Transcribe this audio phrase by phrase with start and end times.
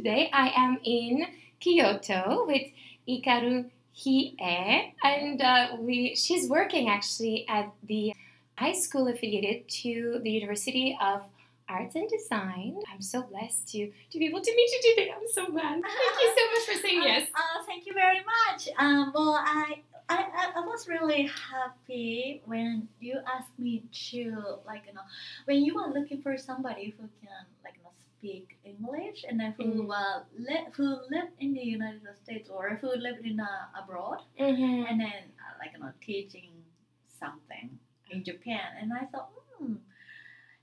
[0.00, 0.30] today.
[0.32, 1.26] I am in
[1.60, 2.62] Kyoto with
[3.06, 8.14] Ikaru Hie, and uh, we she's working actually at the
[8.56, 11.20] high school affiliated to the University of
[11.68, 12.80] Arts and Design.
[12.90, 15.12] I'm so blessed to to be able to meet you today.
[15.14, 15.82] I'm so glad.
[15.84, 17.28] Thank you so much for saying yes.
[17.34, 18.68] Uh, thank you very much.
[18.78, 20.24] Um, well, I, I,
[20.56, 25.02] I- was really happy when you asked me to like you know
[25.44, 27.28] when you are looking for somebody who can like you
[27.59, 27.59] know
[28.20, 29.90] speak English and then who Mm.
[29.96, 34.84] uh, li- who live in the United States or who live in uh, abroad Mm-hmm.
[34.88, 36.52] and then uh, like you know teaching
[37.18, 37.78] something
[38.12, 39.80] in Japan and I thought hmm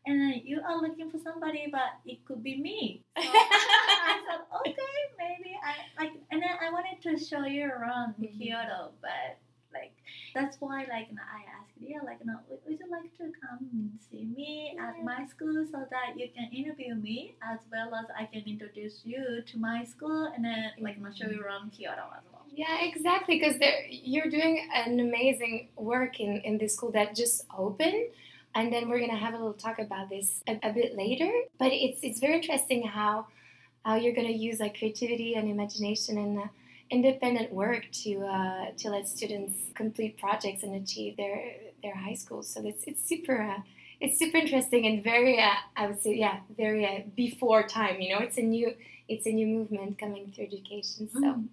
[0.06, 3.30] and then you are looking for somebody but it could be me so
[4.12, 8.38] I thought okay maybe I like and then I wanted to show you around Mhm.
[8.38, 9.42] Kyoto but
[9.74, 9.94] like
[10.34, 14.78] that's why like I asked you like know, would, you like to come see me
[14.80, 19.02] at my school so that you can interview me as well as I can introduce
[19.04, 22.82] you to my school and then like know, show you around Kyoto as well Yeah,
[22.82, 23.40] exactly.
[23.40, 23.58] Because
[23.90, 28.08] you're doing an amazing work in, in this school that just opened,
[28.56, 31.32] and then we're gonna have a little talk about this a, a bit later.
[31.60, 33.28] But it's it's very interesting how
[33.86, 36.48] how you're gonna use like creativity and imagination and uh,
[36.90, 41.42] independent work to uh, to let students complete projects and achieve their
[41.84, 42.48] their high schools.
[42.50, 43.42] So it's it's super.
[43.42, 43.62] Uh,
[44.00, 48.00] it's super interesting and very, uh, I would say, yeah, very uh, before time.
[48.00, 48.76] You know, it's a new,
[49.08, 51.10] it's a new movement coming through education.
[51.12, 51.46] So, Mm.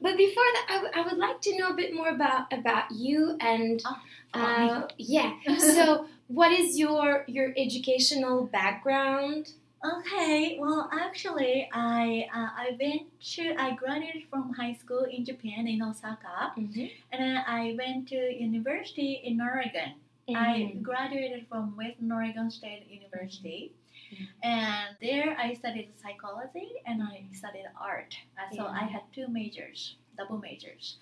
[0.00, 2.90] but before that, I, w- I would like to know a bit more about about
[2.90, 3.96] you and Oh,
[4.34, 5.34] uh, yeah.
[5.60, 9.52] So, what is your your educational background?
[9.84, 15.66] Okay, well, actually, I uh, I went to I graduated from high school in Japan
[15.66, 16.86] in Osaka, Mm-hmm.
[17.10, 19.94] and then I went to university in Oregon.
[20.34, 23.72] I graduated from Western Oregon State University,
[24.12, 24.26] Mhm.
[24.44, 28.14] and there I studied psychology and I studied art.
[28.38, 30.96] Uh, so I had two majors, double majors,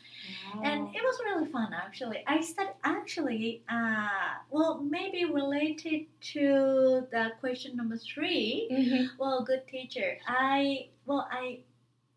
[0.54, 0.62] Wow.
[0.65, 2.22] and it was really fun actually.
[2.26, 4.09] I studied actually, uh,
[4.50, 8.69] well, maybe related to the question number three.
[8.70, 9.09] Mhm.
[9.19, 10.19] Well, good teacher.
[10.26, 11.60] I well, I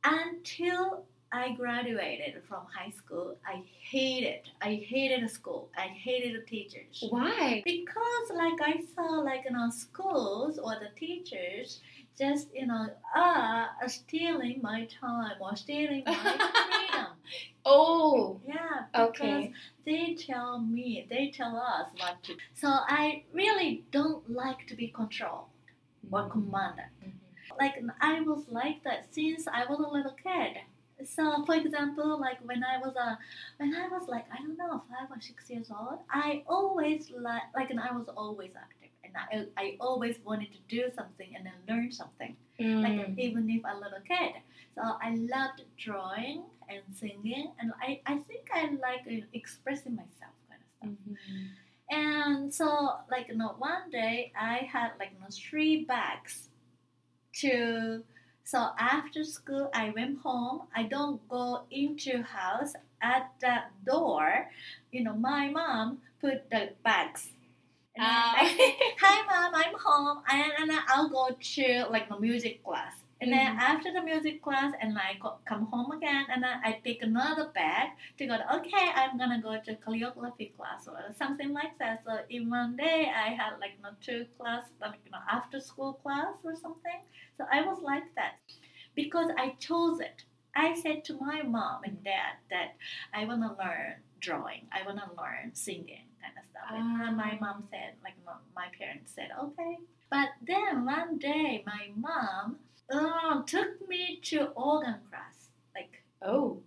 [0.03, 4.41] until I graduated from high school, I hated.
[4.61, 5.69] I hated school.
[5.75, 7.63] I hated the teachers Why?
[7.65, 11.81] because, like, I saw like you know schools or the teachers
[12.17, 17.07] just you know are stealing my time or stealing my freedom.
[17.65, 19.53] Oh, Yeah, because okay.
[19.85, 22.35] they tell me, they tell us what to.
[22.53, 25.47] So I really don't like to be controlled
[26.11, 26.85] or commanded.
[27.03, 27.11] Mhm.
[27.59, 30.57] like I was like that since I was a little kid.
[31.05, 33.17] So, for example, like when I was a,
[33.57, 37.43] when I was like I don't know five or six years old, I always like
[37.55, 38.82] like and I was always active,
[39.31, 43.17] and I I always wanted to do something and then learn something, like Mm.
[43.19, 44.33] even if a little kid.
[44.75, 50.35] So I loved drawing and singing, and I I think I like uh, expressing myself
[50.49, 50.89] kind of stuff.
[50.89, 51.15] Mhm.
[51.91, 56.49] And so, like, you know, one day I had like you know, three bags
[57.41, 58.03] to.
[58.45, 60.63] So after school, I went home.
[60.75, 64.49] I don't go into house at the door.
[64.91, 67.32] You know, my mom put the bags.
[67.95, 68.05] And.
[68.05, 72.93] I say, "Hi, mom, I'm home," and, and I'll go to like the music class.
[73.21, 73.59] And then Mhm.
[73.59, 77.47] after the music class, and I go, come home again, and then I pick another
[77.49, 78.35] bag to go.
[78.37, 82.03] To, okay, I'm gonna go to calligraphy class or something like that.
[82.03, 85.59] So in one day, I had like you know, two class, like you know, after
[85.59, 86.99] school class or something.
[87.37, 88.39] So I was like that
[88.95, 90.25] because I chose it.
[90.55, 92.75] I said to my mom and dad that
[93.13, 94.67] I wanna learn drawing.
[94.71, 96.05] I wanna learn singing
[96.71, 99.77] And my mom said, like my, my parents said, okay.
[100.09, 102.57] But then one day, my mom
[102.91, 106.61] uh, took me to organ class, like Oh.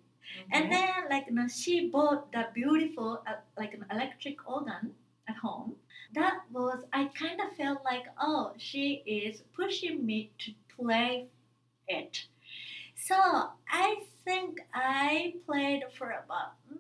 [0.52, 4.94] and then like you know, she bought the beautiful uh, like an electric organ
[5.28, 5.76] at home.
[6.14, 11.28] That was I kind of felt like oh she is pushing me to play
[11.88, 12.26] it.
[12.96, 13.16] So
[13.70, 16.78] I think I played for about mm,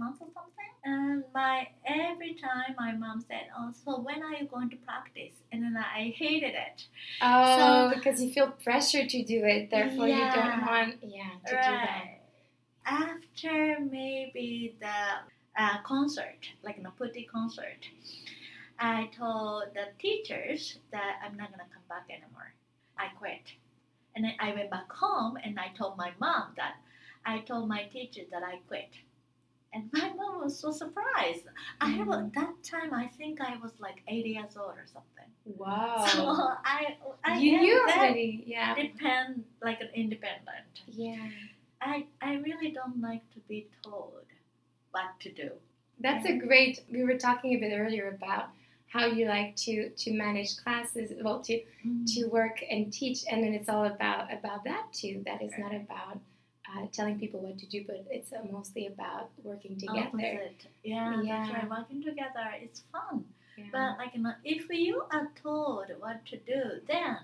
[0.00, 0.70] months or something.
[0.82, 5.34] And my every time my mom said, "Oh, so when are you going to practice?"
[5.52, 6.78] And then I hated it.
[7.20, 11.54] Oh, So- because you feel pressure to do it, therefore you don't want, yeah, to
[11.68, 12.06] do that.
[12.86, 14.98] After maybe the
[15.62, 17.82] uh, concert, like Putty concert,
[18.78, 22.54] I told the teachers that I'm not gonna come back anymore.
[22.98, 23.46] I quit.
[24.14, 26.76] And then I went back home and I told my mom that
[27.24, 28.90] I told my teacher that I quit.
[29.72, 31.46] And my mom was so surprised.
[31.80, 32.06] I Mhm.
[32.06, 32.92] was that time.
[32.92, 35.28] I think I was like eight years old or something.
[35.44, 36.04] Wow.
[36.06, 36.22] So
[36.64, 38.42] I, I you knew already.
[38.46, 38.74] Yeah.
[38.74, 40.66] depend like an independent.
[40.86, 41.28] Yeah.
[41.80, 44.24] I I really don't like to be told
[44.90, 45.50] what to do.
[46.00, 46.80] That's a great.
[46.90, 48.48] We were talking a bit earlier about
[48.88, 51.62] how you like to to manage classes, well, to
[52.14, 55.22] to work and teach, and then it's all about about that too.
[55.26, 56.18] That is not about
[56.76, 60.08] uh, telling people what to do, but it's uh, mostly about working together.
[60.08, 60.66] Opposite.
[60.84, 61.38] Yeah, Yeah.
[61.42, 61.70] that's right.
[61.70, 63.24] Working together, it's fun.
[63.56, 63.64] Yeah.
[63.72, 67.18] But like you know, if you are told what to do, then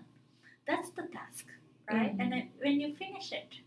[0.67, 1.47] that's the task,
[1.91, 2.13] right?
[2.17, 2.21] Mhm.
[2.23, 3.61] And then when you finish it,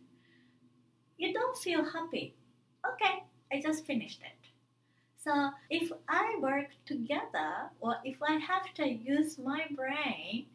[1.18, 2.36] you don't feel happy.
[2.86, 4.36] Okay, I just finished it.
[5.18, 10.46] So if I work together, or if I have to use my brain,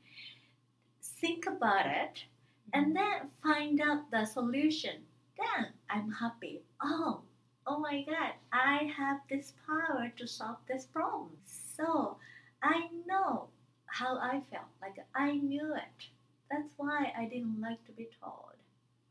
[1.20, 2.24] think about it,
[2.72, 5.04] and then find out the solution,
[5.38, 6.62] then I'm happy.
[6.82, 7.20] Oh,
[7.66, 11.30] oh my God, I have this power to solve this problem.
[11.44, 12.16] So
[12.62, 13.48] I know
[13.86, 16.06] how I felt, like I knew it.
[16.50, 18.54] That's why I didn't like to be told,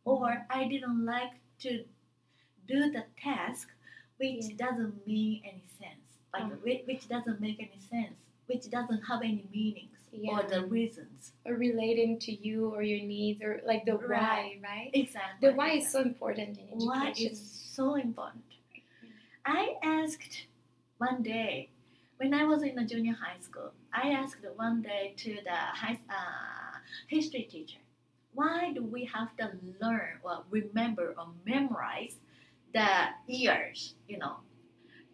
[0.05, 1.83] or I didn't like to
[2.67, 3.69] do the task
[4.17, 4.67] which Yeah.
[4.69, 6.55] doesn't mean any sense, like Uh-huh.
[6.85, 8.15] which doesn't make any sense,
[8.45, 9.43] which doesn't have any
[10.17, 11.31] meanings or the reasons.
[11.45, 14.59] or relating to you or your needs or like the why, Right.
[14.63, 14.91] right?
[14.93, 15.49] Exactly.
[15.49, 16.87] The why is so important in education.
[16.87, 17.39] Why is
[17.77, 18.43] so important.
[19.45, 20.47] I asked
[20.97, 21.69] one day
[22.17, 23.71] when I was in a junior high school.
[23.93, 25.51] I asked one day to the
[25.81, 26.77] high, uh,
[27.07, 27.79] history teacher,
[28.33, 29.51] why do we have to
[29.81, 32.15] learn or remember or memorize
[32.73, 32.89] the
[33.27, 33.95] years?
[34.07, 34.37] You know,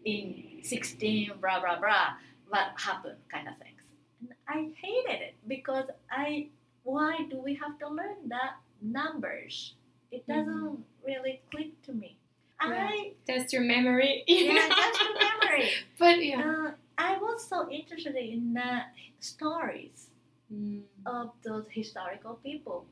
[0.06, 2.13] in sixteen, blah blah blah,
[2.50, 3.81] what happened, kind of things.
[4.22, 5.36] And I hated it
[5.69, 6.48] because I.
[6.83, 8.39] Why do we have to learn the
[8.81, 9.75] numbers?
[10.12, 12.18] It doesn't really click to me.
[12.66, 12.88] Yeah.
[12.89, 14.24] I Test your memory.
[14.27, 15.69] you yeah, that's the memory.
[16.00, 16.42] but yeah.
[16.42, 18.81] Uh, I was so interested in the
[19.19, 20.07] stories
[20.51, 20.81] Mm.
[21.06, 22.88] of those historical people.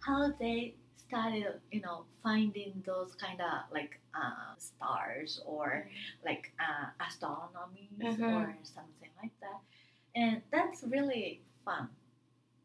[0.00, 5.86] How they started, you know, finding those kind of like uh, stars or
[6.24, 8.24] like uh, astronomy Uh-huh.
[8.38, 9.60] or something like that.
[10.18, 11.88] And that's really fun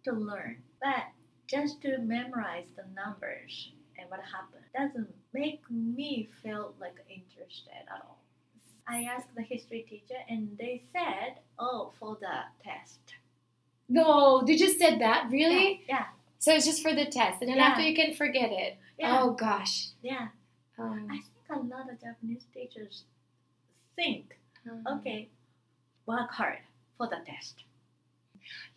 [0.05, 0.57] to learn.
[0.81, 1.03] But
[1.47, 8.01] just to memorize the numbers and what happened doesn't make me feel like interested at
[8.03, 8.17] all.
[8.87, 12.99] I asked the history teacher and they said, oh, for the test.
[13.87, 15.27] No, they just said that?
[15.29, 15.83] Really?
[15.87, 16.05] Yeah,
[16.39, 17.67] So it's just for the test, and then Yeah.
[17.67, 18.77] after you can forget it.
[18.97, 19.89] yeah, Oh gosh.
[20.01, 20.29] yeah.
[20.79, 23.03] Um, I think a lot of Japanese teachers
[23.95, 24.35] think,
[24.69, 25.29] um, okay,
[26.07, 26.59] work hard
[26.97, 27.63] for the test.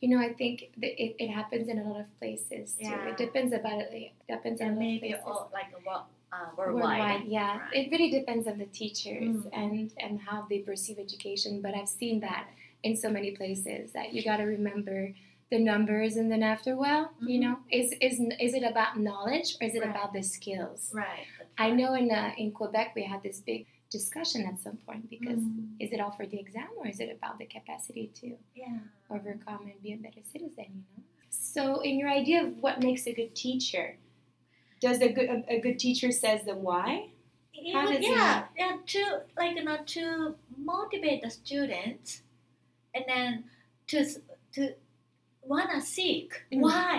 [0.01, 2.85] You know, I think that it, it happens in a lot of places too.
[2.89, 3.09] Yeah.
[3.11, 3.93] It depends about it.
[3.93, 6.99] It depends on And maybe all, like wo- uh, worldwide.
[6.99, 7.25] worldwide.
[7.27, 7.75] Yeah, Right.
[7.87, 9.51] it really depends on the teachers Mm.
[9.53, 11.61] and and how they perceive education.
[11.63, 12.49] But I've seen that
[12.83, 15.13] in so many places that you got to remember
[15.51, 17.43] the numbers, and then after a while, you Mhm.
[17.43, 19.91] know, is is is it about knowledge or is it Right.
[19.91, 20.93] about the skills?
[20.95, 21.27] Right.
[21.59, 23.67] I know in uh, in Quebec we had this big
[24.01, 27.11] discussion at some point because Mm, is it all for the exam or is it
[27.19, 28.27] about the capacity to
[28.63, 28.79] yeah.
[29.17, 30.67] overcome and be a better citizen?
[30.77, 31.03] You know.
[31.31, 33.87] So, in your idea of what makes a good teacher,
[34.81, 36.89] does a good a, a good teacher says the why?
[37.75, 39.03] How does he- yeah, yeah, to
[39.41, 40.03] like you know to
[40.73, 42.09] motivate the students,
[42.95, 43.45] and then
[43.91, 43.99] to
[44.55, 44.61] to
[45.53, 46.61] wanna seek Mm.
[46.67, 46.93] why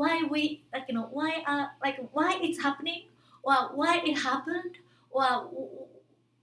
[0.00, 0.42] why we
[0.74, 3.02] like you know why uh like why it's happening
[3.42, 4.74] or why it happened
[5.10, 5.30] or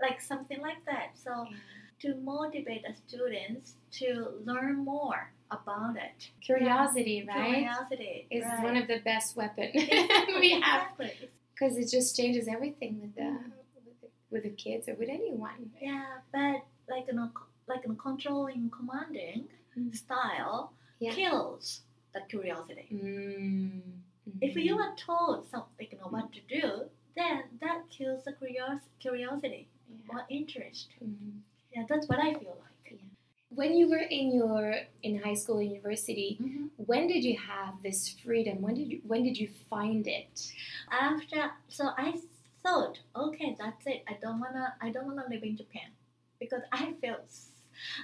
[0.01, 1.09] like something like that.
[1.15, 1.47] So
[2.01, 6.29] to motivate the students to learn more about it.
[6.41, 7.45] Curiosity, right?
[7.55, 8.63] Curiosity Is right.
[8.63, 11.29] one of the best weapons Exactly, we have exactly.
[11.53, 13.31] because it just changes everything with the
[13.85, 15.71] with the, with the kids or with anyone.
[15.81, 17.29] Yeah, but like you know,
[17.67, 19.95] like you know, controlling, commanding Mm.
[19.95, 21.13] style Yeah.
[21.13, 21.81] kills
[22.13, 22.87] the curiosity.
[22.91, 23.81] Mm.
[24.41, 28.89] If you are told something, you know, what to do, then that kills the curios-
[28.99, 29.78] curiosity Yeah.
[30.09, 30.89] Or interest.
[31.03, 31.41] Mhm.
[31.75, 32.65] Yeah, that's what I feel like.
[33.51, 36.65] When you were in your in high school, university, Mm-hmm.
[36.77, 38.61] when did you have this freedom?
[38.61, 40.53] When did you when did you find it?
[40.91, 42.09] After, so I
[42.63, 44.03] thought, okay, that's it.
[44.07, 45.89] I don't wanna, I don't wanna live in Japan
[46.39, 47.49] because I felt, s-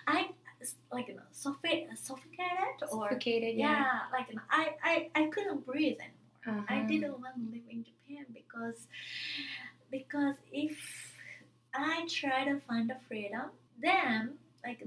[0.08, 0.30] I
[0.62, 5.24] s- like you know, suffi- suffocated or Suffocated, yeah, like you know, I, I, I
[5.28, 6.66] couldn't breathe anymore.
[6.70, 6.88] I Uh-huh.
[6.88, 8.88] didn't want to live in Japan because
[9.92, 11.05] because if
[11.78, 13.50] I try to find the freedom,
[13.82, 14.84] then like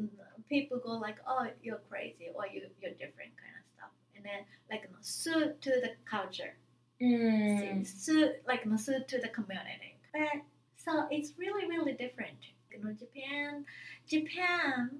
[0.49, 4.40] people go like, oh, you're crazy or you you're different kind of stuff, and then
[4.71, 6.54] like you know, suit to the culture,
[7.00, 7.87] Mm.
[7.87, 9.95] suit like you know, suit to the community.
[10.12, 10.42] But
[10.76, 12.38] So it's really, really different.
[12.73, 13.64] You know, Japan,
[14.07, 14.90] Japan,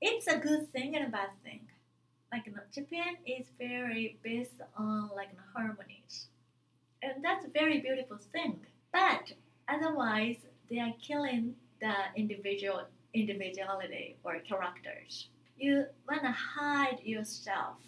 [0.00, 1.60] it's a good thing and a bad thing.
[2.32, 6.28] Like you know, Japan is very based on like you know, harmonies,
[7.02, 8.60] and that's a very beautiful thing.
[8.92, 9.32] But
[9.68, 10.36] otherwise,
[10.70, 12.84] they are killing the individual
[13.14, 15.28] individuality or characters.
[15.56, 17.78] You wanna hide yourself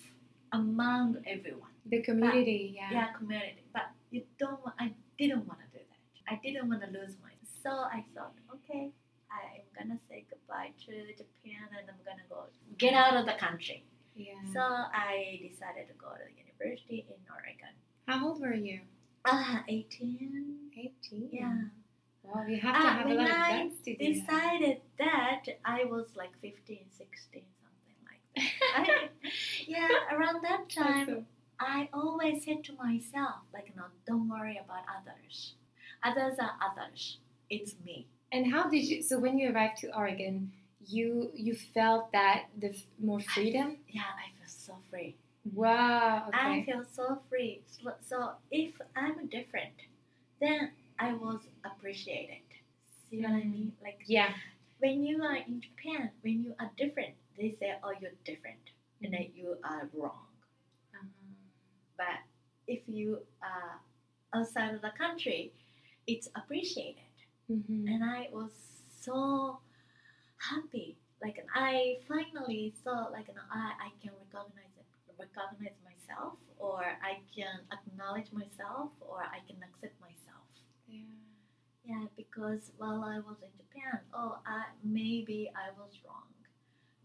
[0.52, 1.70] among everyone.
[1.86, 2.88] The community, yeah.
[2.92, 3.64] yeah, community.
[3.72, 4.60] But you don't.
[4.78, 6.32] I didn't want to do that.
[6.32, 7.30] I didn't want to lose my.
[7.62, 8.90] So I thought, okay,
[9.30, 12.44] I'm gonna say goodbye to Japan and I'm gonna go
[12.78, 13.84] get out of the country.
[14.14, 14.34] Yeah.
[14.52, 17.74] So I decided to go to university in Oregon.
[18.06, 18.80] How old were you?
[19.24, 20.70] Ah, 18.
[20.76, 21.28] 18.
[21.32, 21.54] Yeah.
[22.32, 24.14] Wow, you have to Ah, have a lot of I guts to do that.
[24.14, 28.88] Decided that I was like 15, 16, something like that.
[28.88, 29.08] I,
[29.66, 31.26] yeah, around that time, Awesome.
[31.58, 35.54] I always said to myself, like, no, don't worry about others.
[36.04, 37.18] Others are others.
[37.50, 38.06] It's me.
[38.32, 39.02] And how did you?
[39.02, 40.52] So when you arrived to Oregon,
[40.86, 43.78] you you felt that the f- more freedom.
[43.88, 45.16] Yeah, I feel so free.
[45.52, 46.28] Wow.
[46.28, 46.38] Okay.
[46.38, 47.62] I feel so free.
[47.66, 49.74] So, so if I'm different,
[50.40, 52.42] then I was appreciated.
[53.08, 53.50] See what I Mm.
[53.52, 53.76] mean?
[53.82, 54.34] Like Yeah.
[54.80, 58.70] when you are in Japan, when you are different, they say, "Oh, you're different,"
[59.02, 60.26] and that you are wrong.
[60.94, 61.34] Uh-huh.
[61.96, 62.20] But
[62.66, 63.80] if you are
[64.32, 65.52] outside of the country,
[66.06, 67.04] it's appreciated.
[67.50, 67.88] Mhm.
[67.88, 68.52] and I was
[69.00, 69.60] so
[70.38, 70.96] happy.
[71.20, 74.86] Like I finally thought, like I, I can recognize it,
[75.18, 80.29] recognize myself, or I can acknowledge myself, or I can accept myself.
[80.90, 81.06] Yeah.
[81.84, 86.28] Yeah, because while I was in Japan, oh, I, maybe I was wrong,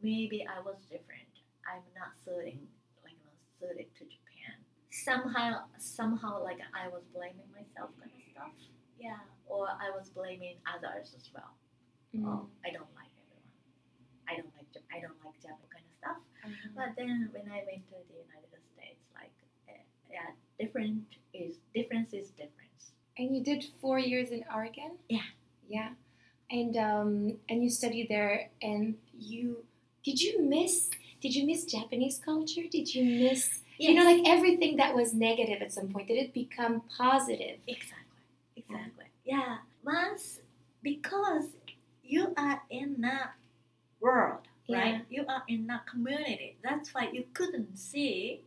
[0.01, 1.31] maybe I was different.
[1.65, 2.67] I'm not suiting,
[3.03, 4.55] like not suited to Japan.
[4.91, 8.53] Somehow, somehow, like I was blaming myself, kind of stuff.
[8.99, 11.55] Yeah, or I was blaming others as well.
[12.13, 12.25] Mm.
[12.27, 13.49] Oh, I don't like everyone.
[14.29, 16.19] I don't like I don't like Japan kind of stuff.
[16.45, 16.69] Uh-huh.
[16.75, 19.33] But then when I went to the United States, like
[19.67, 22.34] eh, yeah, different is difference is.
[23.17, 24.91] And you did four years in Oregon.
[25.09, 25.27] Yeah.
[25.69, 25.89] Yeah.
[26.51, 29.63] And um and you studied there, and you
[30.03, 30.89] did you miss
[31.21, 32.63] did you miss Japanese culture?
[32.69, 36.07] Did you miss you know like everything that was negative at some point?
[36.07, 37.57] Did it become positive?
[37.67, 38.23] exactly,
[38.55, 39.05] exactly.
[39.25, 40.39] Yeah, once
[40.83, 41.45] because
[42.03, 43.31] you are in that
[43.99, 45.01] world, right?
[45.09, 45.21] Yeah.
[45.21, 46.57] You are in that community.
[46.63, 48.41] That's why you couldn't see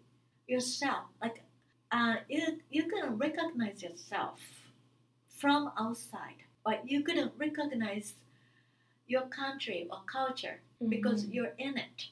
[0.47, 1.07] yourself.
[1.21, 1.43] Like,
[1.91, 4.39] uh, you you couldn't recognize yourself
[5.39, 8.15] from outside, but you couldn't recognize
[9.07, 11.35] your country or culture because Mhm.
[11.35, 12.11] you're in it.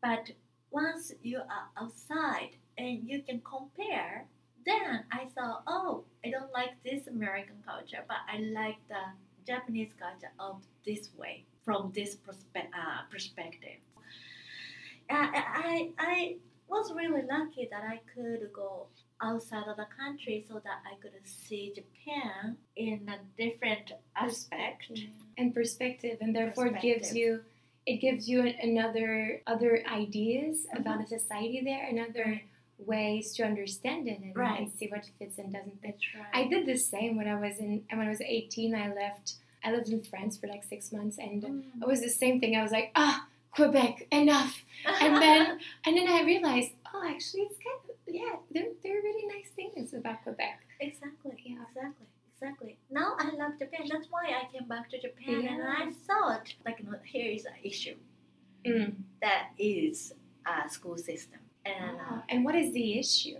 [0.00, 0.32] But
[0.70, 4.26] once you are outside and you can compare,
[4.64, 9.12] then I thought, oh, I don't like this American culture, but I like the
[9.46, 13.80] Japanese culture of this way, from this perspe- uh, perspective.
[15.10, 16.36] Uh, I, I
[16.68, 18.86] was really lucky that I could go
[19.22, 24.84] outside of the country so that I could see Japan in a different aspect.
[24.90, 25.06] Yeah.
[25.36, 27.42] and perspective, and therefore it gives you
[27.86, 30.80] it gives you another other ideas Mhm.
[30.80, 32.42] about the society there, another
[32.78, 34.60] ways to understand it and, Right.
[34.60, 35.96] and see what fits and doesn't fit.
[36.14, 36.26] Right.
[36.40, 38.74] I did the same when I was in and when I was 18.
[38.74, 39.26] I left.
[39.64, 41.82] I lived in France for like six months, and Mm.
[41.82, 42.56] it was the same thing.
[42.56, 44.54] I was like, ah, Quebec, enough.
[44.84, 48.36] And then and then I realized, oh, actually, it's kind of yeah.
[48.50, 50.60] There there are really nice things about Quebec.
[50.80, 51.36] Exactly.
[51.44, 51.62] Yeah.
[51.68, 52.06] Exactly.
[52.34, 52.78] Exactly.
[52.90, 53.82] Now I love Japan.
[53.90, 57.96] That's why I came back to Japan, and I thought, like, here is an issue
[58.66, 58.94] Mm.
[59.20, 60.12] that is
[60.46, 63.38] a school system, and uh, Ah, and what is the issue?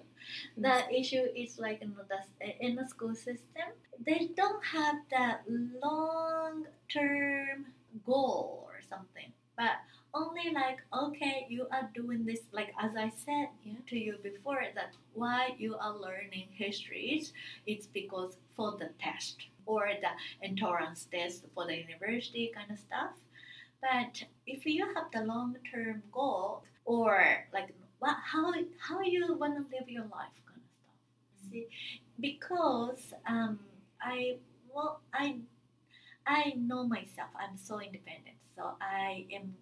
[0.56, 2.20] the issue is like know, the,
[2.66, 3.68] in the school system,
[4.04, 5.42] they don't have that
[5.82, 7.66] long-term
[8.04, 9.72] goal or something, but
[10.14, 12.40] only like okay, you are doing this.
[12.52, 13.74] Like as I said Yeah.
[13.88, 17.32] to you before, that why you are learning histories,
[17.66, 19.36] it's because for the test
[19.66, 20.12] or the
[20.46, 23.12] entrance test for the university kind of stuff.
[23.80, 29.76] But if you have the long-term goal or like what, how how you want to
[29.76, 31.50] live your life kind of stuff.
[31.50, 31.68] See,
[32.20, 33.60] because um,
[34.00, 34.38] I
[34.74, 35.36] well I
[36.26, 37.30] I know myself.
[37.38, 39.54] I'm so independent, so I am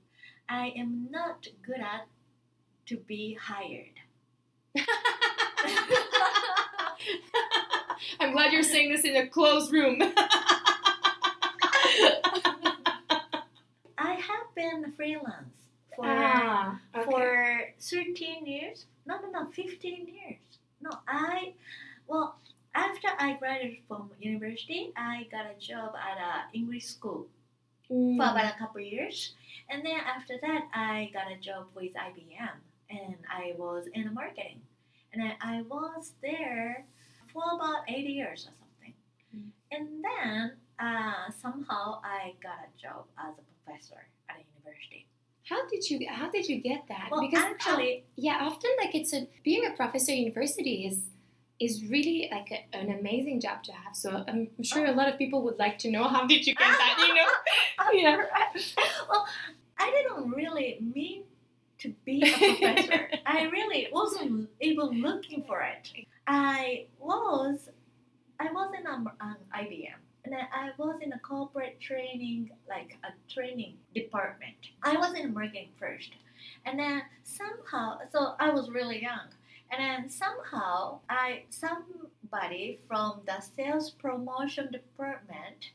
[0.48, 2.06] I am not good at
[2.86, 4.00] to be hired.
[8.20, 10.00] I'm glad you're saying this in a closed room.
[13.98, 15.56] I have been freelance
[15.94, 17.04] for ah, okay.
[17.04, 18.86] for 13 years.
[19.04, 20.38] No, no, no, 15 years.
[20.80, 21.54] No, I,
[22.06, 22.38] well,
[22.74, 27.26] after I graduated from university, I got a job at a English school
[27.90, 28.16] Mm.
[28.16, 29.34] for about a couple years,
[29.70, 32.56] and then after that, I got a job with IBM,
[32.90, 34.60] and I was in marketing,
[35.12, 36.84] and then I was there
[37.32, 38.94] for about eight years or something,
[39.34, 39.50] Mm.
[39.70, 45.06] and then uh, somehow I got a job as a professor at a university.
[45.48, 47.08] How did you How did you get that?
[47.10, 50.98] Well, because actually, yeah, often like it's a being a professor at university is
[51.58, 53.96] is really like a, an amazing job to have.
[53.96, 56.66] So I'm sure a lot of people would like to know how did you get
[56.66, 57.04] that.
[57.06, 57.26] You know.
[57.92, 58.16] Yeah.
[59.08, 59.26] well,
[59.78, 61.22] I didn't really mean
[61.78, 63.08] to be a professor.
[63.26, 66.06] I really wasn't even looking for it.
[66.26, 67.68] I was,
[68.40, 69.94] I was in an um, IBM,
[70.24, 74.56] and then I was in a corporate training, like a training department.
[74.82, 76.10] I was in marketing first,
[76.64, 79.28] and then somehow, so I was really young.
[79.70, 85.70] And then somehow, I somebody from the sales promotion department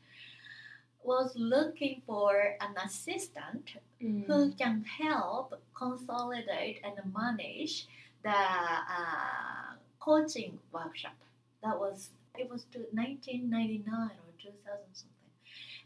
[1.04, 3.72] was looking for an assistant
[4.02, 4.26] Mm.
[4.26, 7.86] who can help consolidate and manage
[8.24, 11.14] the uh, coaching workshop.
[11.62, 14.56] That was it was to 1999 or 2000
[14.92, 15.30] something,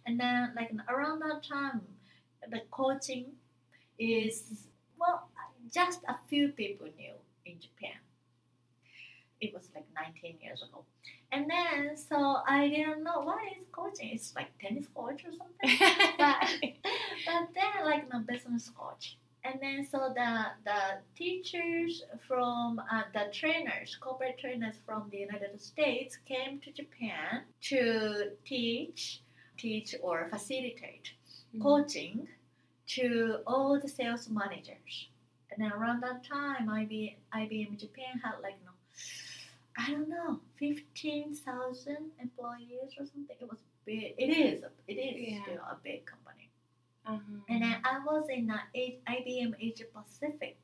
[0.07, 1.83] and then like around that time,
[2.49, 3.27] the coaching
[3.99, 4.65] is
[4.99, 5.29] well
[5.71, 7.13] just a few people knew
[7.47, 7.99] in Japan.
[9.41, 10.85] It was like 19 years ago.
[11.31, 14.11] And then, so I didn't know what is coaching.
[14.15, 15.79] It's like tennis coach or something
[16.19, 16.49] but
[17.27, 20.81] but then like the business coach and then so the the
[21.17, 28.31] teachers from uh, the trainers corporate trainers from the united states came to japan to
[28.45, 29.23] teach
[29.59, 31.09] teach or facilitate
[31.55, 31.63] Mm.
[31.63, 32.29] coaching
[32.89, 35.09] to all the sales managers
[35.57, 38.73] and then around that time IBM, IBM japan had like no
[39.79, 43.37] I don't know, fifteen thousand employees or something.
[43.41, 44.15] It was big.
[44.17, 44.65] It is.
[44.89, 45.43] It is Yeah.
[45.43, 46.49] still a big company.
[47.07, 47.41] Uh-huh.
[47.51, 48.59] And then I was in the
[49.07, 50.57] IBM Asia Pacific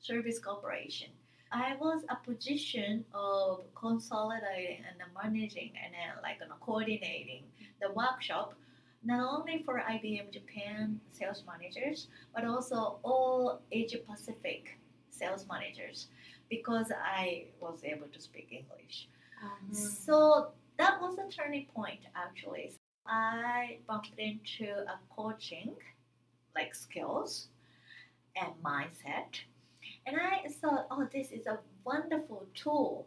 [0.00, 1.08] Service Corporation.
[1.50, 7.44] I was a position of consolidating and managing and then like you know, coordinating
[7.80, 8.54] the workshop,
[9.04, 14.78] not only for IBM Japan sales managers, but also all Asia Pacific
[15.10, 16.08] sales managers,
[16.50, 19.08] because I was able to speak English.
[19.42, 19.74] Uh-huh.
[19.74, 22.74] So that was a turning point actually.
[23.06, 25.74] I bumped into a coaching
[26.54, 27.48] like skills
[28.36, 29.40] and mindset.
[30.06, 33.06] And I thought, oh, this is a wonderful tool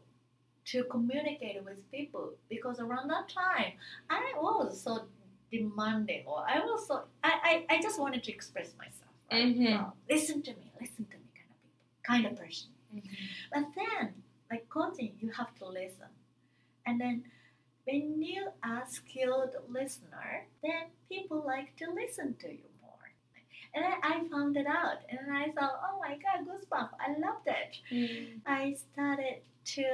[0.65, 3.73] to communicate with people because around that time
[4.10, 5.06] I was so
[5.52, 9.12] demanding or I was so I, I, I just wanted to express myself.
[9.32, 9.46] Right?
[9.56, 9.78] Mhm.
[9.78, 12.70] So, listen to me, listen to me kind of people, kind of person.
[12.96, 13.18] Mhm.
[13.54, 14.14] But then,
[14.52, 16.10] like coaching, you have to listen.
[16.86, 17.24] And then,
[17.86, 23.08] when you are a skilled listener, then people like to listen to you more.
[23.74, 26.90] And then I found it out, and I thought, oh my god, goosebump!
[27.00, 27.72] I loved it.
[27.92, 28.42] Mm.
[28.46, 29.38] I started
[29.76, 29.86] to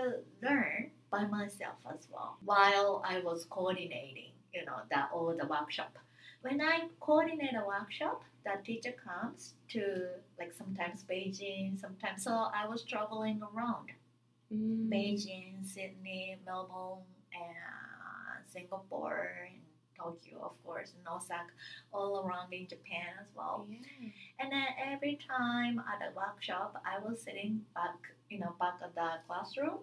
[0.41, 5.97] learn by myself as well while I was coordinating, you know, that all the workshop.
[6.41, 10.07] When I coordinate a workshop, the teacher comes to
[10.39, 13.91] like sometimes Beijing, sometimes so I was traveling around
[14.53, 14.89] Mm.
[14.89, 19.62] Beijing, Sydney, Melbourne, and Singapore, and
[19.97, 21.51] Tokyo, of course, and Osaka,
[21.93, 23.67] all around in Japan as well.
[23.69, 24.10] Yeah.
[24.39, 27.97] And then every time at the workshop, I was sitting back,
[28.29, 29.79] you know, back at the classroom,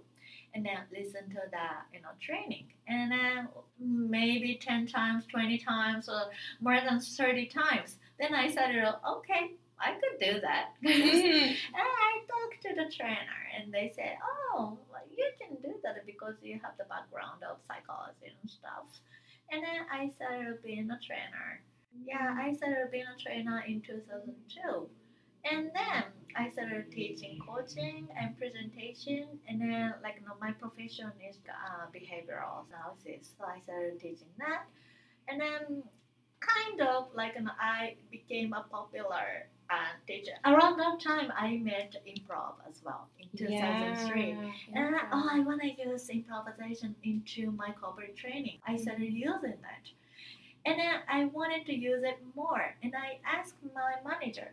[0.54, 2.66] and then listen to the, you know, training.
[2.86, 7.98] And then maybe ten times, twenty times, or more than thirty times.
[8.18, 10.74] Then I said, okay, I could do that.
[10.84, 11.56] Mm.
[11.78, 16.06] And I talked to the trainer, and they said, "Oh, well, you can do that
[16.06, 18.86] because you have the background of psychology and stuff."
[19.50, 21.62] And then I started being a trainer.
[22.04, 24.88] Yeah, I started being a trainer in 2002.
[25.50, 26.04] And then
[26.36, 29.26] I started teaching coaching and presentation.
[29.48, 33.34] And then, like, you know, my profession is uh, behavioral analysis.
[33.38, 34.64] So I started teaching that.
[35.28, 35.82] And then,
[36.40, 39.74] kind of, like, you know, I became a popular uh,
[40.06, 40.32] teacher.
[40.44, 44.30] Around that time, I met improv as well in 2003.
[44.30, 44.50] Yeah.
[44.74, 48.58] And I, oh, I want to use improvisation into my corporate training.
[48.66, 49.84] I started using that.
[50.66, 52.74] And then I wanted to use it more.
[52.82, 54.52] And I asked my manager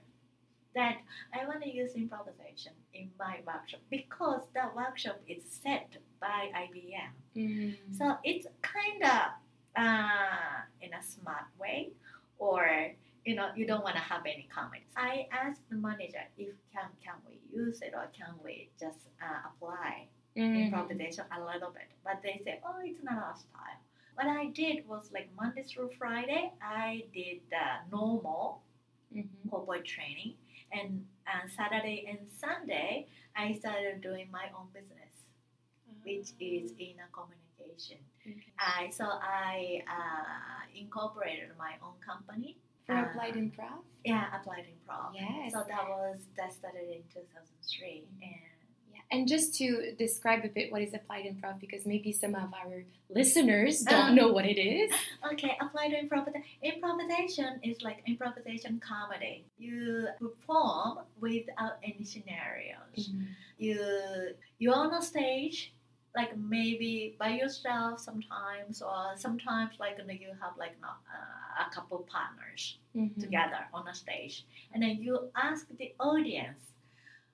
[0.76, 0.98] that
[1.34, 7.12] I want to use improvisation in my workshop because the workshop is set by IBM.
[7.36, 7.76] Mm.
[7.98, 9.32] So it's kind of
[9.76, 11.90] uh, in a smart way,
[12.38, 12.92] or
[13.26, 14.92] you know, you don't want to have any comments.
[14.98, 19.48] I asked the manager if can can we use it or can we just uh,
[19.50, 20.66] apply Mhm.
[20.66, 23.80] improvisation a little bit, but they say, oh, it's not our style.
[24.16, 28.62] What I did was like Monday through Friday, I did the normal
[29.14, 29.28] Mhm.
[29.50, 30.36] corporate training,
[30.72, 35.14] and on Saturday and Sunday, I started doing my own business,
[36.04, 37.98] which is in a communication.
[38.26, 38.52] Okay.
[38.60, 42.58] I so I uh, incorporated my own company.
[42.86, 43.84] for uh, applied improv.
[44.04, 45.14] Yeah, applied improv.
[45.14, 45.54] Yes.
[45.54, 48.28] So that was that started in 2003, and Yeah.
[48.28, 48.51] And
[49.28, 53.82] just to describe a bit what is applied improv, because maybe some of our listeners
[53.84, 54.14] don't Uh.
[54.20, 54.90] know what it is.
[55.34, 56.44] Okay, applied improvisation.
[56.62, 59.44] Improvisation is like improvisation comedy.
[59.58, 63.12] You perform without any scenarios.
[63.58, 63.78] You
[64.60, 65.74] you're on a stage,
[66.16, 71.98] like maybe by yourself sometimes, or sometimes like you, have like you uh, a couple
[72.18, 72.64] partners
[72.96, 73.20] Mhm.
[73.20, 74.36] together on a stage,
[74.72, 76.62] and then you ask the audience.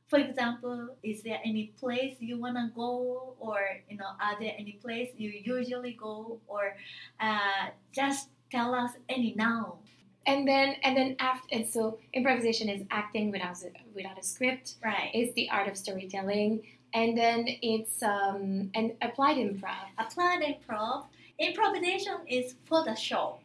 [0.07, 4.73] For example, is there any place you wanna go, or you know, are there any
[4.81, 6.75] place you usually go, or
[7.19, 9.77] uh, just tell us any now.
[10.25, 14.75] And then, and then after, and so improvisation is acting without a, without a script.
[14.83, 15.09] Right.
[15.13, 19.87] It's the art of storytelling, and then it's um, an applied improv.
[19.97, 21.05] Applied improv.
[21.39, 23.37] Improvisation is for the show,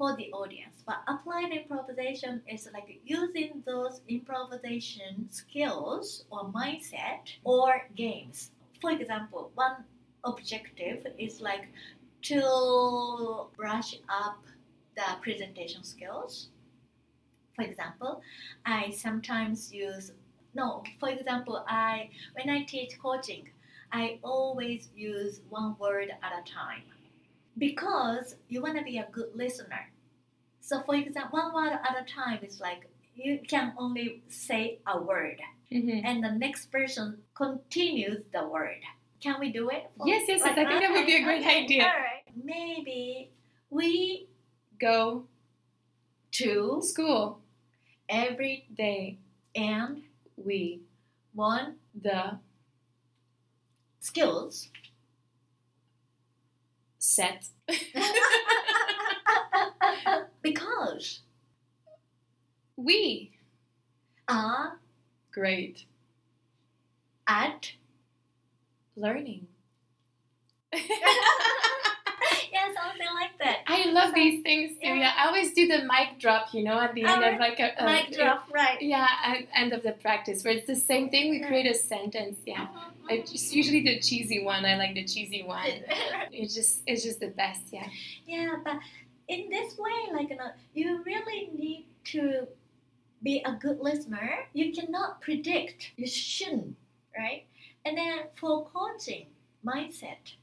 [0.00, 0.82] for the audience.
[0.86, 8.52] But applied improvisation is like using those improvisation skills or mindset or games.
[8.80, 9.84] For example, one
[10.24, 11.68] objective is like
[12.22, 14.42] to brush up
[14.96, 16.48] the presentation skills.
[17.52, 18.22] For example,
[18.64, 20.12] I sometimes use
[20.54, 23.50] no, for example, I when I teach coaching,
[23.92, 26.84] I always use one word at a time
[27.58, 29.89] because you want to be a good listener.
[30.60, 35.00] So, for example, one word at a time is like you can only say a
[35.00, 36.04] word, Mhm.
[36.04, 38.80] and the next person continues the word.
[39.20, 39.90] Can we do it?
[40.04, 40.42] Yes, yes, yes.
[40.42, 41.84] I think that would be a great okay, idea.
[41.84, 42.24] All right.
[42.34, 43.32] Maybe
[43.70, 44.26] we
[44.78, 45.26] Go
[46.32, 47.42] to school
[48.08, 49.18] every day.
[49.54, 50.02] and
[50.38, 50.80] We
[51.34, 52.38] one the
[54.00, 54.70] skills.
[56.98, 57.44] set.
[60.42, 61.20] because
[62.76, 63.32] we
[64.28, 64.78] are
[65.32, 65.84] great
[67.26, 67.72] at
[68.96, 69.46] learning.
[70.72, 70.80] yeah
[72.74, 73.58] something like that.
[73.66, 74.88] I love these things too.
[74.88, 75.12] Yeah.
[75.16, 77.72] I always do the mic drop, you know, at the end Oh, of like a,
[77.78, 78.80] a Mic drop, right?
[78.80, 81.30] Yeah, at end of the practice where it's the same thing.
[81.30, 82.38] We create a sentence.
[82.46, 82.90] Yeah, uh-huh.
[83.08, 84.64] I just usually the cheesy one.
[84.64, 85.66] I like the cheesy one.
[86.32, 87.62] It's just it's just the best.
[87.72, 87.86] Yeah.
[88.26, 88.76] yeah, but
[89.30, 92.48] in this way, like you know, you really need to
[93.22, 94.46] be a good listener.
[94.52, 95.92] You cannot predict.
[95.96, 96.76] You shouldn't,
[97.16, 97.44] right?
[97.84, 99.26] And then for coaching
[99.64, 100.34] mindset,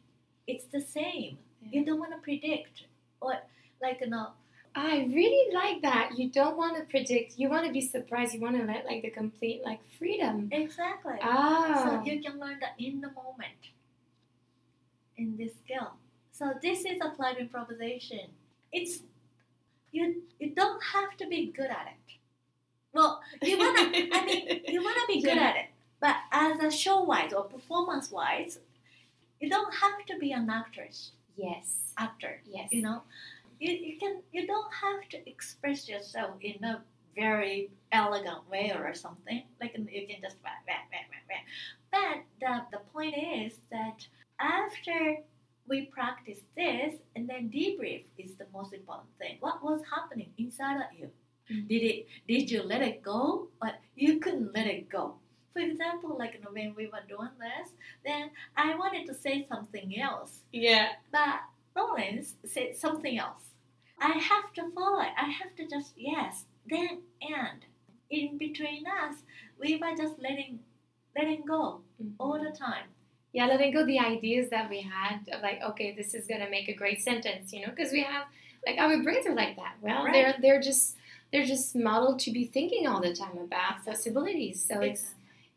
[0.47, 1.37] it's the same.
[1.61, 2.85] You don't want to predict
[3.19, 3.35] or
[3.81, 4.29] like you know.
[4.73, 6.17] I really like that.
[6.17, 7.39] You don't want to predict.
[7.39, 8.35] You want to be surprised.
[8.35, 10.49] You want to let like the complete like freedom.
[10.51, 11.15] Exactly.
[11.21, 11.81] Oh.
[11.83, 13.73] So you can learn that in the moment
[15.17, 15.93] in this skill.
[16.31, 18.29] So this is applied improvisation.
[18.71, 19.01] It's
[19.91, 22.13] you you don't have to be good at it.
[22.93, 23.81] Well, you wanna
[24.13, 25.49] I mean you wanna be good Yeah.
[25.49, 25.65] at it.
[25.99, 28.59] But as a show wise or performance wise,
[29.39, 31.93] you don't have to be an actress yes.
[31.97, 32.41] actor.
[32.45, 32.69] Yes.
[32.71, 33.03] You know?
[33.59, 36.81] You, you can you don't have to express yourself in a
[37.15, 39.43] very elegant way or something.
[39.59, 41.43] Like you can just wah, wah, wah, wah, wah.
[41.91, 42.23] But
[42.71, 44.05] the, the point is that
[44.39, 45.17] after
[45.67, 49.37] we practice this and then debrief is the most important thing.
[49.39, 51.11] What was happening inside of you?
[51.49, 51.67] Mhm.
[51.67, 53.49] Did it did you let it go?
[53.59, 55.19] But you couldn't let it go.
[55.53, 57.71] For example, like you know, when we were doing this,
[58.05, 60.43] then I wanted to say something else.
[60.51, 60.89] Yeah.
[61.11, 61.41] But
[61.75, 63.43] Lawrence said something else.
[63.99, 65.13] I have to follow it.
[65.17, 67.65] I have to just yes, then and.
[68.09, 69.15] In between us,
[69.59, 70.59] we were just letting
[71.15, 71.81] letting go
[72.19, 72.87] all the time.
[73.37, 76.67] Yeah, letting go the ideas that we had of like, okay, this is gonna make
[76.69, 78.23] a great sentence, you know, because we have
[78.65, 79.75] like our brains are like that.
[79.79, 80.13] Well, Right.
[80.13, 80.97] they're they're just
[81.31, 84.57] they're just modeled to be thinking all the time about possibilities.
[84.69, 85.05] So it's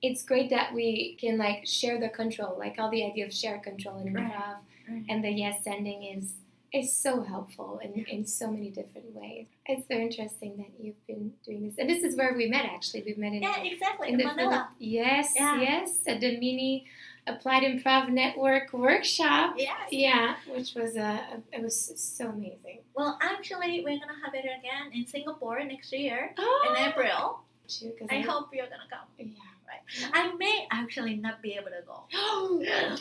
[0.02, 3.62] it's great that we can like share the control, like all the idea of shared
[3.70, 4.30] control and Right.
[4.30, 4.56] improv,
[4.88, 5.04] Right.
[5.08, 6.24] and the yes ending is
[6.80, 9.46] is so helpful in, in so many different ways.
[9.66, 12.64] It's so interesting that you've been doing this, and this is where we met.
[12.76, 14.06] Actually, we met in yeah, exactly.
[14.10, 14.68] in the Manila.
[14.78, 15.60] Yes, Yeah.
[15.68, 16.84] yes, at the mini
[17.34, 19.54] Applied Improv Network workshop.
[19.56, 19.88] Yes.
[19.90, 21.00] Yeah, which was a,
[21.34, 22.80] a it was so amazing.
[22.94, 27.40] Well, actually, we're gonna have it again in Singapore next year Oh, in April.
[27.66, 29.06] Because I hope you're gonna come.
[29.18, 29.26] Yeah.
[29.68, 30.10] Right.
[30.12, 31.98] I may, actually not be able to go.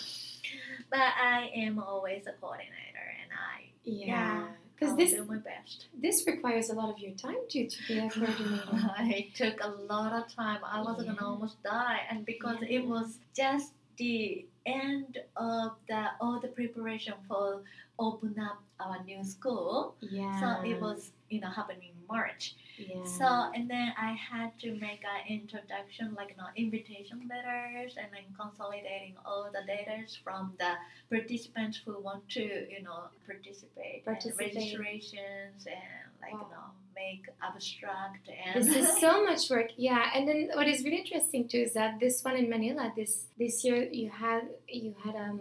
[0.92, 4.48] but I am always a coordinator, and I yeah.
[4.76, 5.88] Because this do my best.
[6.02, 8.94] this requires a lot of your time too to be a coordinator.
[9.00, 10.60] it took a lot of time.
[10.64, 11.14] I was Yeah.
[11.14, 17.14] gonna almost die, and because it was just the end of the all the preparation
[17.28, 17.62] for
[18.00, 19.96] open up our new school.
[20.00, 20.40] yeah.
[20.40, 22.56] So it was you know happening in March.
[22.78, 23.04] Yeah.
[23.04, 28.08] So and then I had to make an introduction, like you know, invitation letters, and
[28.14, 30.74] then consolidating all the data from the
[31.10, 32.42] participants who want to,
[32.74, 34.56] you know, participate, Participate.
[34.56, 36.68] and registrations, and like you know,
[37.04, 38.54] make abstract and.
[38.64, 41.92] this is so much work yeah and then what is really interesting too is that
[42.04, 45.40] this one in manila this this year you had you had um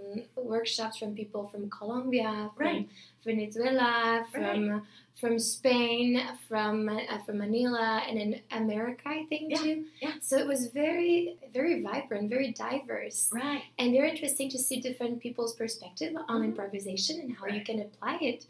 [0.55, 2.89] workshops from people from colombia from Right.
[3.25, 4.83] venezuela from
[5.21, 6.09] from spain
[6.49, 8.31] from uh, from manila and in
[8.63, 10.13] america i think Yeah, too yeah.
[10.29, 13.63] so it was very very vibrant very diverse Right.
[13.79, 16.49] and very interesting to see different people's perspective on Mhm.
[16.51, 18.41] improvisation and how you can apply it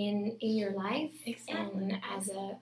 [0.00, 1.84] in in your life Exactly.
[1.92, 2.56] and as a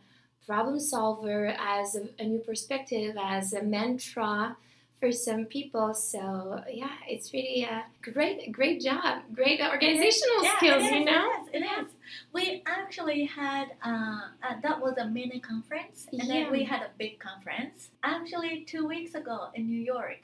[0.47, 1.41] problem solver
[1.79, 4.57] as a, a new perspective as a mantra
[4.99, 6.23] for some people so
[6.81, 7.85] yeah it's really a
[8.17, 11.63] great great job great organizational Yeah, skills it you know It is.
[11.63, 11.87] It is.
[12.37, 12.45] We
[12.79, 16.33] actually had uh, uh, that was a mini conference, and Yeah.
[16.35, 17.77] then we had a big conference.
[18.15, 20.23] Actually, two weeks ago in New York.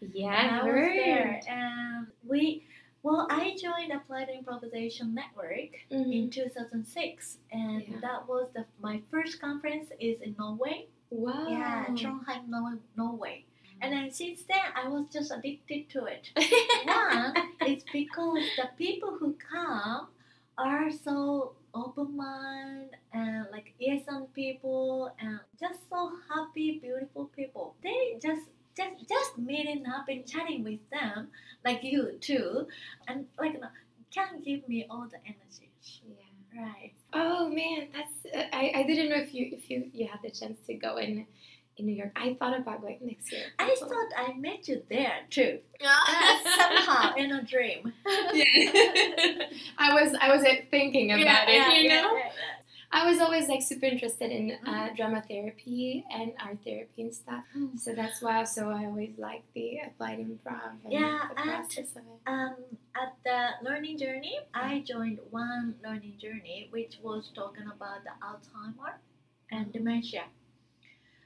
[0.00, 2.44] yeah And I I was there, and we.
[3.02, 6.12] Well, I joined Applied Improvisation Network Mhm.
[6.12, 8.00] in 2006, and Yeah.
[8.00, 10.88] that was the my first conference is in Norway.
[11.10, 13.44] wow Yeah, Trondheim, Nor- Norway.
[13.80, 16.32] And then since then, I was just addicted to it.
[16.84, 20.08] One, it's because the people who come
[20.58, 27.76] are so open minded and like innocent people and just so happy, beautiful people.
[27.82, 31.28] They just just just meeting up and chatting with them,
[31.64, 32.66] like you too,
[33.08, 33.68] and like you know,
[34.12, 35.70] can give me all the energy.
[36.06, 36.92] yeah Right.
[37.12, 40.30] Oh man, that's uh, I, I didn't know if you if you, you had the
[40.30, 41.26] chance to go in
[41.76, 42.12] in New York.
[42.16, 43.42] I thought about going next year.
[43.58, 45.58] I thought I met you there too.
[45.82, 47.92] Uh, somehow in a dream.
[48.32, 48.44] yeah.
[49.78, 52.18] I was I was uh, thinking about it, you know.
[52.92, 54.96] Yeah, I was always like super interested in uh, Mhm.
[54.96, 57.44] drama therapy and art therapy and stuff.
[57.56, 57.78] Mm.
[57.78, 61.96] So that's why also I always like the applied improv and Yeah, the and- process
[61.96, 62.20] of it.
[62.26, 62.56] Um,
[62.94, 68.94] at the learning journey, I joined one learning journey which was talking about the Alzheimer
[69.50, 70.24] and dementia.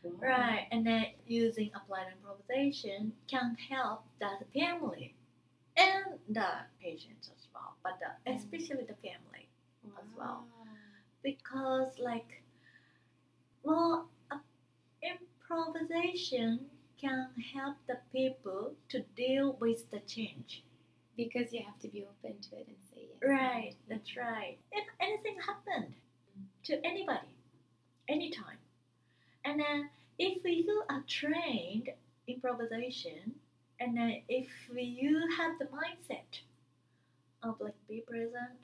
[0.03, 5.14] Right, and then using applied improvisation can help the family
[5.77, 6.49] and the
[6.81, 8.37] patients as well, but the, Mm.
[8.37, 9.49] especially the family
[9.99, 10.46] as well.
[11.22, 12.42] Because like
[13.62, 14.38] well uh,
[15.02, 16.61] improvisation
[17.00, 20.64] can help the people to deal with the change
[21.16, 23.20] Because you have to be open to it and say yes.
[23.22, 25.94] right that's right if anything happened
[26.64, 27.28] to anybody
[28.09, 28.59] anytime
[29.44, 31.90] and then if you are trained
[32.28, 33.35] improvisation
[33.80, 36.40] and then if you have the mindset
[37.42, 38.61] of like be present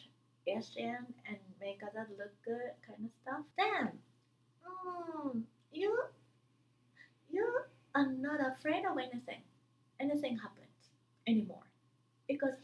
[0.47, 3.45] yes and and make others look good kind of stuff.
[3.57, 3.91] Then
[4.67, 5.43] mm,
[5.73, 5.99] you
[7.31, 7.47] you
[7.95, 9.43] are not afraid of anything.
[9.99, 10.91] Anything happens
[11.27, 11.65] anymore.
[12.29, 12.55] Because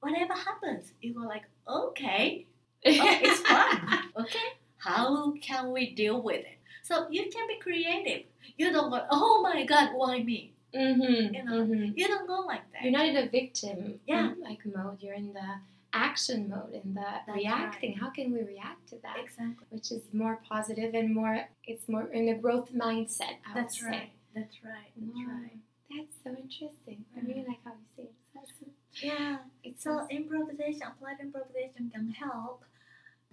[0.00, 2.46] whatever happens you go like okay.
[2.84, 4.00] Oh, it's fun.
[4.18, 4.48] Okay.
[4.78, 6.58] How can we deal with it?
[6.82, 8.26] So you can be creative.
[8.56, 10.52] You don't go oh my god why me?
[10.74, 11.34] Mm-hmm.
[11.34, 11.92] You know, mm-hmm.
[11.94, 12.82] you don't go like that.
[12.82, 14.00] You're not in a victim.
[14.06, 14.32] Yeah.
[14.42, 14.98] like mode.
[15.00, 15.60] You're in the
[15.92, 17.94] action mode, in the That's reacting.
[17.94, 19.16] How can we react to that?
[19.18, 21.48] exactly Which is more positive and more.
[21.66, 23.36] It's more in a growth mindset.
[23.46, 25.40] I that's right that's right that's Wow.
[25.42, 25.58] right
[25.90, 27.04] That's so interesting.
[27.14, 27.26] I Mhm.
[27.28, 28.14] really like how you say it.
[28.34, 28.72] Awesome.
[29.02, 30.06] yeah It's So so.
[30.08, 32.64] improvisation, applied improvisation can help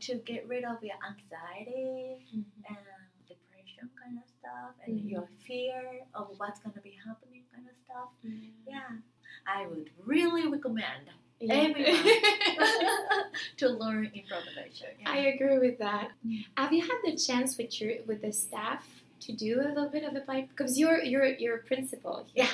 [0.01, 2.43] to get rid of your anxiety Mhm.
[2.67, 2.77] and
[3.27, 5.09] depression kind of stuff and Mhm.
[5.09, 8.09] your fear of what's gonna be happening kind of stuff.
[8.23, 8.31] Yeah.
[8.67, 8.97] Yeah.
[9.45, 11.53] I would really recommend Yeah.
[11.53, 12.03] everyone
[13.57, 14.87] to learn improvisation.
[15.01, 15.11] Yeah.
[15.11, 16.09] I agree with that.
[16.27, 16.45] Mm.
[16.57, 18.83] Have you had the chance with your with the staff
[19.21, 22.25] to do a little bit of applied because you're you're you're a principal.
[22.33, 22.45] here.
[22.45, 22.51] Yeah.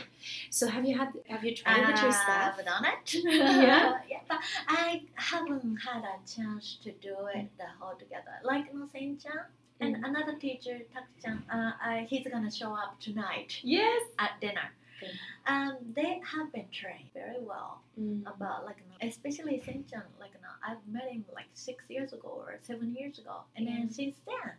[0.50, 2.56] So have you had have you tried it with your staff?
[2.60, 3.14] I've done it.
[3.24, 4.00] Yeah?
[4.10, 8.36] yeah, but I haven't had a chance to do it the whole together.
[8.44, 9.46] Like no Sen-chan
[9.82, 10.08] and Mm.
[10.08, 14.02] another teacher, Tak-chan, uh, uh, he's gonna show up tonight Yes.
[14.18, 14.68] at dinner.
[15.00, 15.12] Good.
[15.48, 18.24] Um, they have been trained very well Mm.
[18.28, 20.04] about like especially Sen-chan.
[20.20, 23.66] Like you know, I've met him like six years ago or seven years ago, and
[23.66, 23.76] Yeah.
[23.78, 24.52] then since then,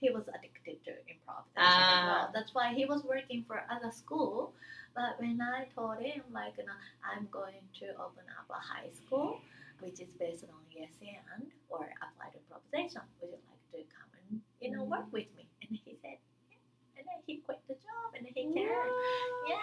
[0.00, 1.44] he was addicted to improv.
[1.56, 1.62] Ah.
[2.08, 2.30] well.
[2.34, 4.52] That's why he was working for other school.
[4.94, 8.90] But when I told him like you know, I'm going to open up a high
[8.90, 9.40] school
[9.80, 14.40] which is based on yes and or applied improvisation, would you like to come and
[14.60, 15.44] you know work with me?
[15.62, 16.18] And he said,
[16.50, 16.98] yeah.
[16.98, 18.54] And then he quit the job and he came.
[18.54, 19.00] Wow.
[19.48, 19.58] Yeah.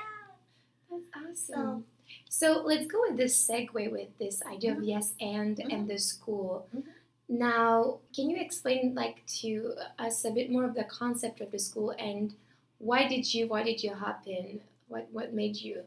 [0.90, 1.86] That's awesome.
[2.28, 5.74] So, let's go with this segue with this idea of yes and Mhm.
[5.74, 6.68] and the school.
[6.76, 6.84] Mhm.
[7.28, 11.60] Now, can you explain like to us a bit more of the concept of the
[11.60, 12.36] school and
[12.80, 14.62] why did you why did you hop in?
[14.88, 15.86] What what made you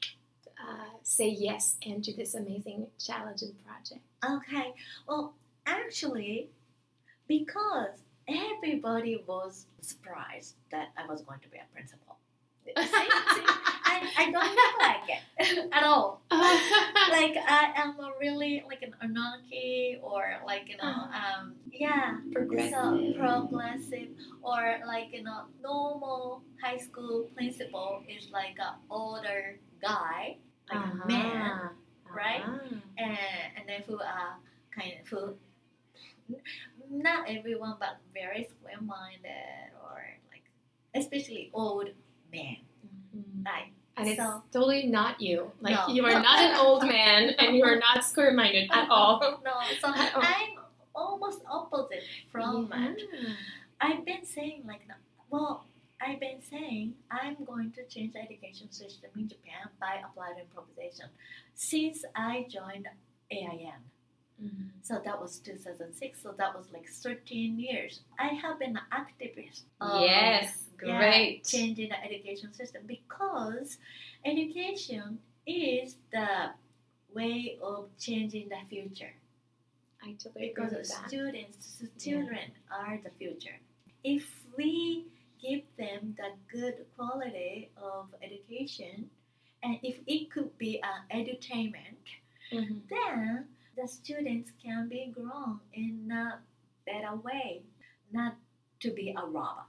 [0.61, 4.01] uh, say yes and to this amazing challenge and project?
[4.25, 4.75] Okay.
[5.09, 5.35] Well,
[5.67, 6.51] actually,
[7.27, 12.17] because everybody was surprised that I was going to be a principal.
[12.65, 13.47] See, see,
[13.85, 16.23] I, I don't look like it at all.
[17.11, 22.33] Like I am a really like an anarchy or like you know um yeah so
[22.33, 23.17] Progressive.
[23.19, 24.09] progressive
[24.43, 30.37] or like you know normal high school principal is like a older guy
[30.71, 31.71] like a man
[32.15, 32.43] right?
[32.43, 32.77] Uh-huh.
[32.99, 33.19] and
[33.57, 34.37] and then who are
[34.75, 35.35] kind of who
[36.91, 40.45] not everyone but very square minded or like
[40.95, 41.89] especially old
[42.33, 42.57] men
[43.15, 43.45] Mhm.
[43.47, 45.53] right And it's So- totally not you.
[45.61, 45.95] Like No.
[45.95, 49.21] you are not an old man, and you are not square minded at all.
[49.45, 50.23] no so all.
[50.35, 50.53] I'm
[50.95, 52.89] almost opposite from Yeah.
[52.89, 53.37] it
[53.81, 54.83] I've been saying like
[55.31, 55.67] well
[56.01, 61.09] I've been saying I'm going to change the education system in Japan by applied improvisation
[61.55, 62.89] since I joined
[63.31, 63.81] AIM
[64.41, 64.71] Mhm.
[64.83, 66.21] So that was 2006.
[66.23, 68.01] So that was like 13 years.
[68.19, 69.63] I have been an activist.
[69.81, 71.45] Yes, yeah, great.
[71.45, 73.79] changing the education system because
[74.25, 76.51] education is the
[77.15, 79.15] way of changing the future.
[80.03, 81.09] I totally agree Because with that.
[81.09, 83.59] students, children are the future.
[84.03, 85.07] If we
[85.41, 89.11] give them the good quality of education,
[89.63, 92.03] and if it could be an edutainment,
[92.51, 92.89] Mhm.
[92.89, 96.39] then the students can be grown in a
[96.87, 97.63] better way,
[98.13, 98.37] not
[98.81, 99.69] to be a robot.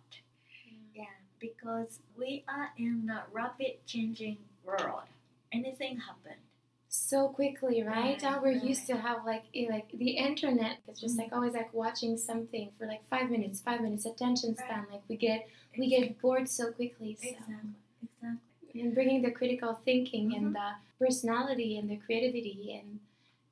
[0.93, 1.05] Yeah,
[1.39, 5.03] because we are in a rapid changing world.
[5.51, 6.41] Anything happened
[6.89, 8.21] So quickly, right?
[8.21, 8.63] Yeah, Now we're right.
[8.63, 10.77] used to have like eh, like the internet.
[10.87, 11.21] It's just Mhm.
[11.23, 14.59] like always like watching something for like five minutes, five minutes attention Right.
[14.59, 14.85] span.
[14.91, 17.15] Like we get we get bored so quickly.
[17.15, 17.29] So.
[17.29, 17.73] Exactly.
[18.03, 18.81] Exactly.
[18.81, 20.37] and bringing the critical thinking Mhm.
[20.37, 22.99] and the personality and the creativity and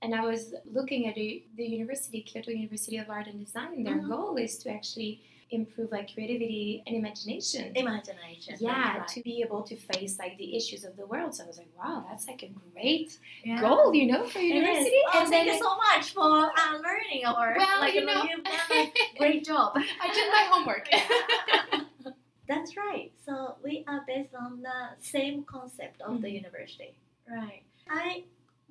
[0.01, 3.83] and I was looking at the, the university, Kyoto University of Art and Design.
[3.83, 4.09] Their Mhm.
[4.09, 7.73] goal is to actually improve like creativity and imagination.
[7.75, 8.55] Imagination.
[8.59, 11.35] yeah, that's to be able to face like the issues of the world.
[11.35, 13.59] So I was like, wow, that's like a great Yeah.
[13.61, 14.95] goal, you know, for university.
[15.13, 18.23] Oh, and thank then you so much for uh, learning or well, like, you know,
[18.23, 19.73] you've done a great job.
[19.75, 20.87] I did my homework.
[22.47, 23.11] That's right.
[23.25, 26.33] So we are based on the same concept of the Mhm.
[26.41, 26.93] university.
[27.29, 27.63] Right.
[27.89, 28.23] I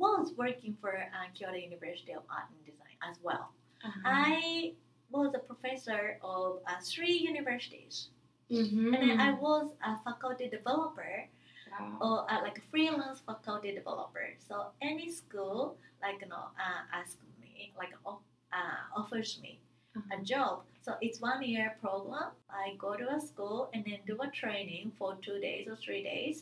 [0.07, 3.47] was working for uh, Kyoto University of Art and Design as well.
[3.85, 4.01] Uh-huh.
[4.05, 4.73] I
[5.11, 8.09] was a professor of uh, three universities,
[8.51, 8.95] Mhm.
[8.95, 11.15] and then I was a faculty developer
[11.71, 11.99] Wow.
[12.05, 14.27] or uh, like a freelance faculty developer.
[14.49, 14.55] So
[14.91, 18.19] any school like you know uh, ask me like uh,
[19.01, 19.53] offers me
[20.17, 20.55] a job.
[20.85, 22.31] So it's one year program.
[22.51, 26.03] I go to a school and then do a training for two days or three
[26.03, 26.37] days,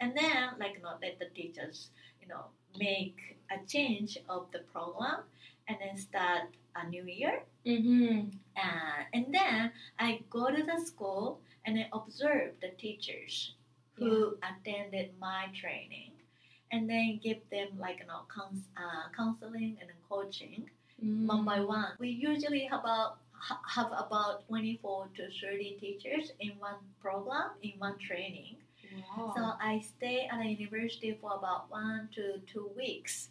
[0.00, 2.44] and then like you know let the teachers you know
[2.78, 5.22] make a change of the program,
[5.68, 7.44] and then start a new year.
[7.66, 8.32] Mhm.
[8.56, 13.54] Uh, and then I go to the school and I observe the teachers
[13.94, 16.12] who attended my training,
[16.72, 20.70] and then give them like you know cons- uh, counseling and coaching
[21.26, 21.92] one by one.
[21.98, 23.18] We usually have about
[23.74, 28.56] have about twenty four to thirty teachers in one program in one training.
[29.16, 29.32] Wow.
[29.36, 33.28] So I stay at the university for about one to two weeks.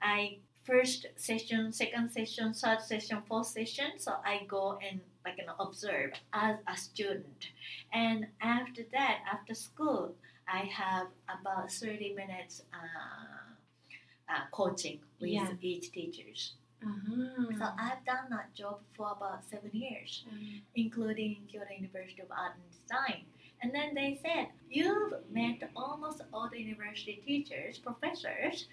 [0.00, 3.98] I first session, second session, third session, fourth session.
[3.98, 7.48] So I go and like you know, observe as a student,
[7.92, 10.14] and after that, after school,
[10.48, 15.52] I have about thirty minutes uh, uh, coaching with Yeah.
[15.60, 16.54] each teachers.
[16.84, 17.46] Uh-huh.
[17.58, 22.54] So I've done that job for about seven years Um, including Kyoto University of Art
[22.58, 23.22] and Design.
[23.62, 28.66] And then they said, You've met almost all the university teachers, professors.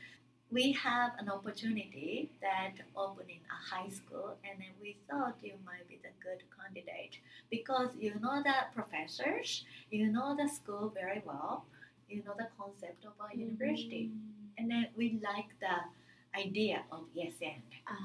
[0.51, 5.87] We have an opportunity that opening a high school, and then we thought you might
[5.87, 7.17] be the good candidate
[7.51, 11.65] because you know the professors, you know the school very well,
[12.09, 14.47] you know the concept of our university, mhm.
[14.57, 17.61] and then we like the idea of yes and.
[17.87, 17.95] Ah.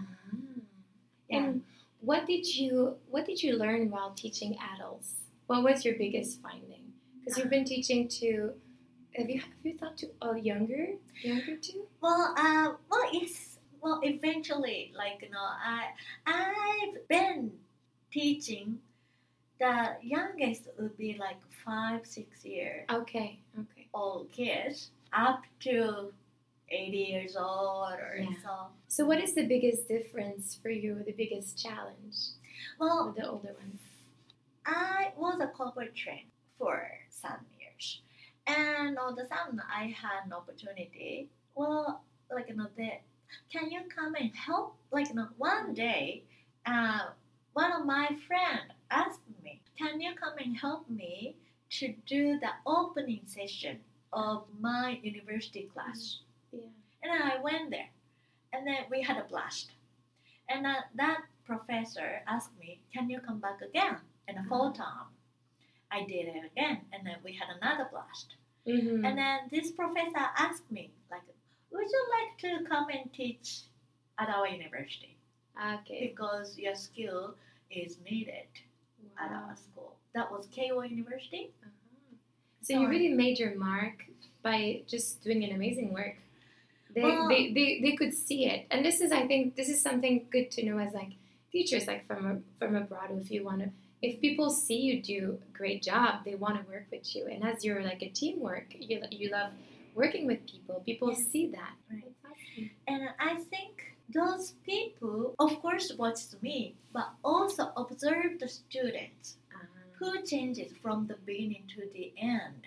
[1.28, 1.38] Yeah.
[1.38, 1.62] And
[2.00, 5.23] what did you what did you learn while teaching adults?
[5.46, 6.92] What was your biggest finding?
[7.20, 8.52] Because you've been teaching to
[9.16, 10.88] have you have you thought to a younger
[11.22, 11.86] younger too?
[12.00, 15.88] Well, uh, well, it's well, eventually, like you know, I
[16.26, 17.52] I've been
[18.10, 18.78] teaching.
[19.60, 22.86] The youngest would be like five, six years.
[22.90, 23.86] Okay, okay.
[23.94, 26.12] old kids up to
[26.70, 28.30] 80 years old or Yeah.
[28.42, 28.50] so.
[28.88, 31.02] So what is the biggest difference for you?
[31.06, 32.16] The biggest challenge
[32.80, 33.80] Well, the older ones?
[34.66, 38.02] I was a corporate trainer for some years,
[38.46, 41.30] and all the sudden I had an opportunity.
[41.54, 43.02] Well, like you know, that
[43.50, 44.76] can you come and help?
[44.90, 46.24] Like you know, one day,
[46.66, 47.10] uh,
[47.52, 51.36] one of my friend asked me, "Can you come and help me
[51.78, 53.80] to do the opening session
[54.12, 56.20] of my university class?"
[56.52, 56.68] Yeah.
[57.02, 57.90] And I went there,
[58.52, 59.72] and then we had a blast.
[60.48, 63.98] And uh, that professor asked me, "Can you come back again?"
[64.28, 65.08] And a full time.
[65.90, 68.34] I did it again, and then we had another blast.
[68.66, 69.04] Mm-hmm.
[69.04, 71.22] And then this professor asked me, like,
[71.70, 73.62] "Would you like to come and teach
[74.18, 75.16] at our university
[75.60, 76.08] okay.
[76.08, 77.34] because your skill
[77.70, 78.48] is needed
[79.22, 81.52] at our school?" That was Keio University.
[81.62, 81.70] Uh-huh.
[82.62, 84.06] So you really made your mark
[84.42, 86.16] by just doing an amazing work.
[86.94, 89.82] They, Well- they, they, they could see it, and this is I think this is
[89.82, 91.12] something good to know as like
[91.52, 93.10] teachers, like from a, from abroad.
[93.10, 93.70] If you want to,
[94.06, 97.22] if people see you do a great job, they want to work with you.
[97.32, 99.52] And as you're like a teamwork, you you love
[99.94, 100.76] working with people.
[100.90, 101.24] People Yeah.
[101.32, 101.74] see that.
[101.90, 102.12] Right.
[102.28, 102.70] Awesome.
[102.92, 103.72] And I think
[104.20, 109.58] those people, of course, watch me, but also observe the students Uh,
[109.98, 112.06] who changes from the beginning to the
[112.38, 112.62] end.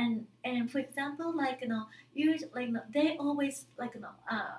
[0.00, 0.12] And
[0.50, 4.16] and for example, like you know, you like you know, they always like you know,
[4.36, 4.58] uh,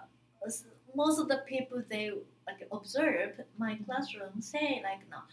[0.96, 2.12] most of the people they
[2.48, 5.24] like observe my classroom say like you know,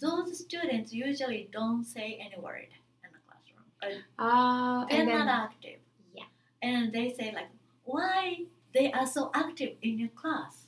[0.00, 2.68] those students usually don't say any word
[3.04, 4.02] in the classroom.
[4.18, 5.80] Uh, Oh, they're and then not active.
[6.14, 6.24] Yeah.
[6.62, 7.48] And they say like,
[7.84, 8.44] why
[8.74, 10.66] they are so active in your class,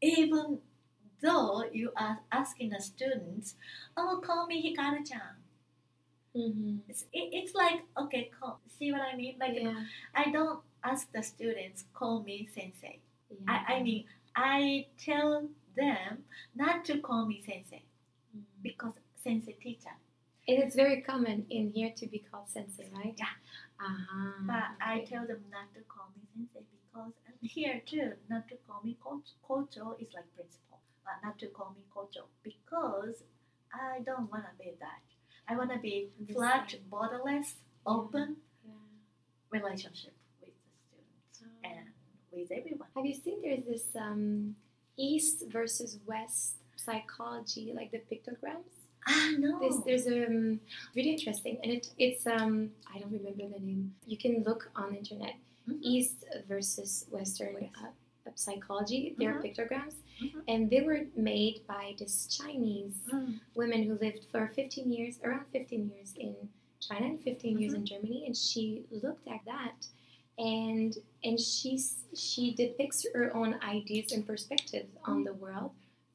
[0.00, 0.58] even
[1.20, 3.54] though you are asking the students,
[3.96, 5.36] oh, call me Hikaru-chan.
[6.36, 6.80] Mhm.
[6.88, 9.36] It's, it, it's like okay, call, see what I mean?
[9.40, 13.00] Like yeah, I don't ask the students call me sensei.
[13.30, 13.64] yeah.
[13.68, 14.04] I, I mean
[14.36, 16.24] I tell them
[16.54, 17.82] not to call me sensei.
[18.62, 19.94] Because sensei teacher.
[20.48, 23.14] And it's very common in here to be called sensei, right?
[23.16, 23.26] Yeah.
[23.78, 24.32] Uh-huh.
[24.46, 28.56] But I tell them not to call me sensei because and here too, not to
[28.66, 29.28] call me coach.
[29.48, 33.22] Kocho is like principal, but not to call me kocho because
[33.72, 35.02] I don't want to be that.
[35.48, 37.54] I want to be flat, borderless,
[37.86, 38.72] open Yeah.
[39.50, 41.68] relationship with the students Oh.
[41.70, 41.86] and
[42.32, 42.88] with everyone.
[42.96, 44.56] Have you seen there's this um,
[44.96, 48.70] East versus West psychology, like the pictograms?
[49.08, 49.58] Ah no.
[49.60, 50.60] This, there's um,
[50.94, 53.94] really interesting, and it, it's um, I don't remember the name.
[54.06, 55.34] You can look on the internet.
[55.68, 55.78] Mhm.
[55.82, 57.74] East versus Western West.
[57.82, 59.14] uh, psychology.
[59.18, 59.44] They're Mhm.
[59.46, 60.42] pictograms, Mhm.
[60.48, 63.40] and they were made by this Chinese Mm.
[63.54, 66.34] women who lived for 15 years, around 15 years in
[66.86, 69.78] China and 15 years in Germany, and she looked at that,
[70.38, 70.90] and
[71.26, 75.72] and she's she depicts her own ideas and perspectives on the world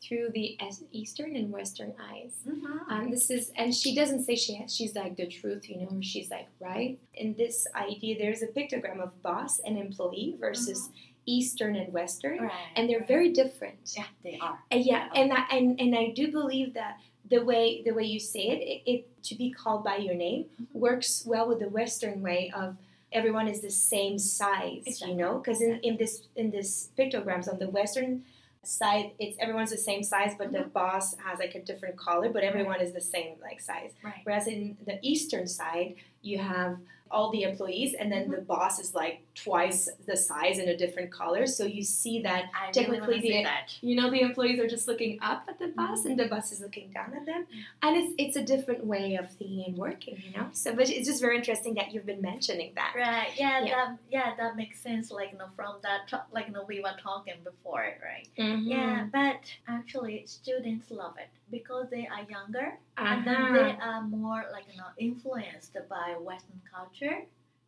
[0.07, 0.57] through the
[0.91, 2.31] Eastern and Western eyes.
[2.47, 2.91] Mhm.
[2.91, 5.99] Um, this is, and she doesn't say she has, she's like the truth, you know,
[6.01, 6.97] she's like right.
[7.15, 10.89] In this idea, there's a pictogram of boss and employee versus
[11.25, 12.51] Eastern and Western, Right.
[12.75, 13.07] and they're right.
[13.07, 13.77] very different.
[13.97, 14.59] yeah they are.
[14.71, 16.99] Uh, yeah, and I, and and I do believe that
[17.33, 20.45] the way the way you say it, it, it to be called by your name
[20.61, 20.67] Mhm.
[20.73, 22.77] works well with the Western way of
[23.11, 25.11] everyone is the same size, Exactly.
[25.13, 28.23] you know, because in, in this in this pictograms on the Western
[28.67, 30.69] side, it's everyone's the same size, but the mm-hmm.
[30.69, 33.91] boss has like a different color, but everyone is the same like size.
[34.03, 34.21] Right.
[34.23, 36.77] Whereas in the Eastern side, you have
[37.11, 38.45] all the employees, and then the mm-hmm.
[38.45, 41.45] boss is like twice the size in a different color.
[41.45, 43.77] So you see that I Technically, really the- that.
[43.81, 46.11] you know the employees are just looking up at the boss mm-hmm.
[46.11, 47.87] and the boss is looking down at them mm-hmm.
[47.87, 51.07] and it's it's a different way of thinking and working you know so but it's
[51.07, 53.31] just very interesting that you've been mentioning that Right.
[53.37, 53.63] Yeah.
[53.63, 53.75] Yeah.
[53.75, 53.97] That.
[54.09, 54.35] Yeah.
[54.37, 55.11] That makes sense.
[55.11, 56.27] Like you know, from that.
[56.31, 58.27] Like you know, we were talking before, right?
[58.37, 58.63] Mhm.
[58.65, 59.07] Yeah.
[59.11, 63.53] But actually, students love it because they are younger and then Uh-huh.
[63.53, 67.17] they are more like you know influenced by Western culture,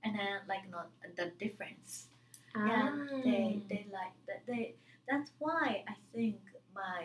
[0.04, 2.08] and then like you know the difference.
[2.56, 3.22] Yeah, Ah.
[3.24, 4.42] they they like that.
[4.48, 4.76] They
[5.10, 6.40] that's why I think
[6.74, 7.04] my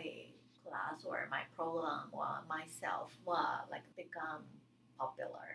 [0.63, 4.43] class or my program or myself will like become
[4.97, 5.49] popular.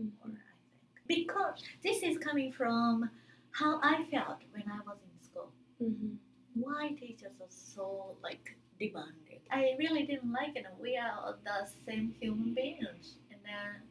[0.00, 0.10] Mhm.
[0.22, 3.10] Or I think because this is coming from
[3.52, 5.50] how I felt when I was in school.
[5.80, 6.16] Mhm.
[6.54, 10.66] Why teachers are so like demanding I really didn't like it.
[10.80, 13.82] We are the same human beings, and then,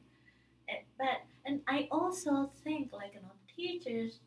[0.69, 4.19] and- but and I also think like you know teachers.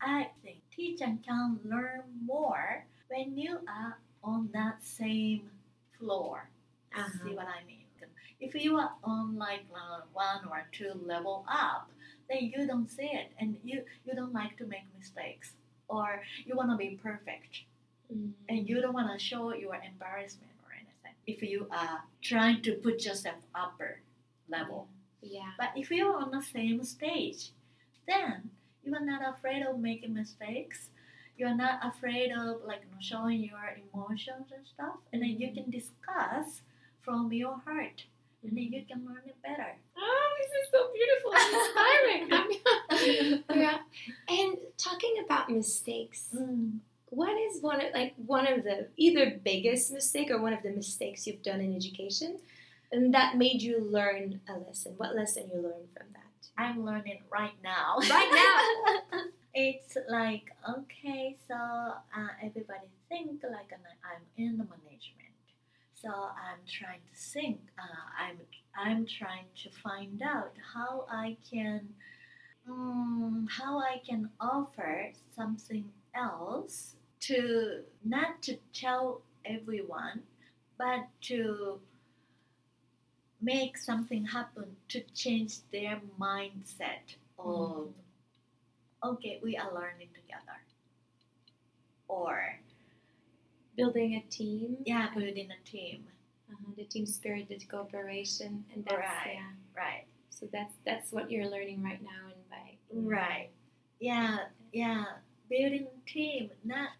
[0.00, 5.50] I think teacher can learn more when you are on that same
[5.98, 6.48] floor.
[6.96, 7.08] Uh-huh.
[7.24, 7.84] See what I mean?
[8.40, 11.90] If you are on like uh, one or two level up,
[12.30, 15.52] then you don't see it, and you you don't like to make mistakes,
[15.88, 17.62] or you want to be perfect
[18.12, 18.32] Mm.
[18.48, 22.72] and you don't want to show your embarrassment or anything if you are trying to
[22.72, 24.00] put yourself upper
[24.48, 24.88] level
[25.20, 25.50] Yeah.
[25.58, 27.50] but if you're on the same stage
[28.06, 28.50] then
[28.82, 30.88] you are not afraid of making mistakes
[31.36, 35.52] you're not afraid of like you know, showing your emotions and stuff and then you
[35.52, 36.62] can discuss
[37.02, 38.04] from your heart
[38.42, 43.44] and then you can learn it better Oh, this is so beautiful and inspiring.
[43.64, 43.78] yeah.
[44.28, 46.78] And talking about mistakes, Mm.
[47.10, 50.70] What is one of like one of the either biggest mistake or one of the
[50.70, 52.38] mistakes you've done in education,
[52.92, 54.94] and that made you learn a lesson?
[54.96, 56.48] What lesson you learned from that?
[56.56, 57.98] I'm learning right now.
[58.10, 59.20] Right now.
[59.54, 65.28] it's like okay, so uh, everybody think like I'm in the management.
[65.94, 67.60] So I'm trying to think.
[67.78, 68.38] Uh, I'm
[68.76, 71.88] I'm trying to find out how I can
[72.68, 80.22] um, how I can offer something else to not to tell everyone,
[80.78, 81.80] but to
[83.40, 87.88] make something happen to change their mindset of
[89.04, 90.58] okay we are learning together
[92.08, 92.58] or
[93.76, 94.76] Building a team.
[94.84, 96.04] yeah building a team
[96.50, 99.34] Uh-huh, the team spirit, the cooperation, and that's Right.
[99.34, 99.52] yeah.
[99.76, 103.50] right So that's that's what you're learning right now, and by right
[104.00, 105.04] yeah yeah
[105.48, 106.90] building a team not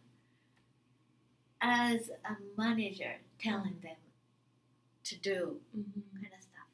[1.61, 3.97] as a manager telling them
[5.05, 6.03] to do Mhm.
[6.21, 6.69] kind of stuff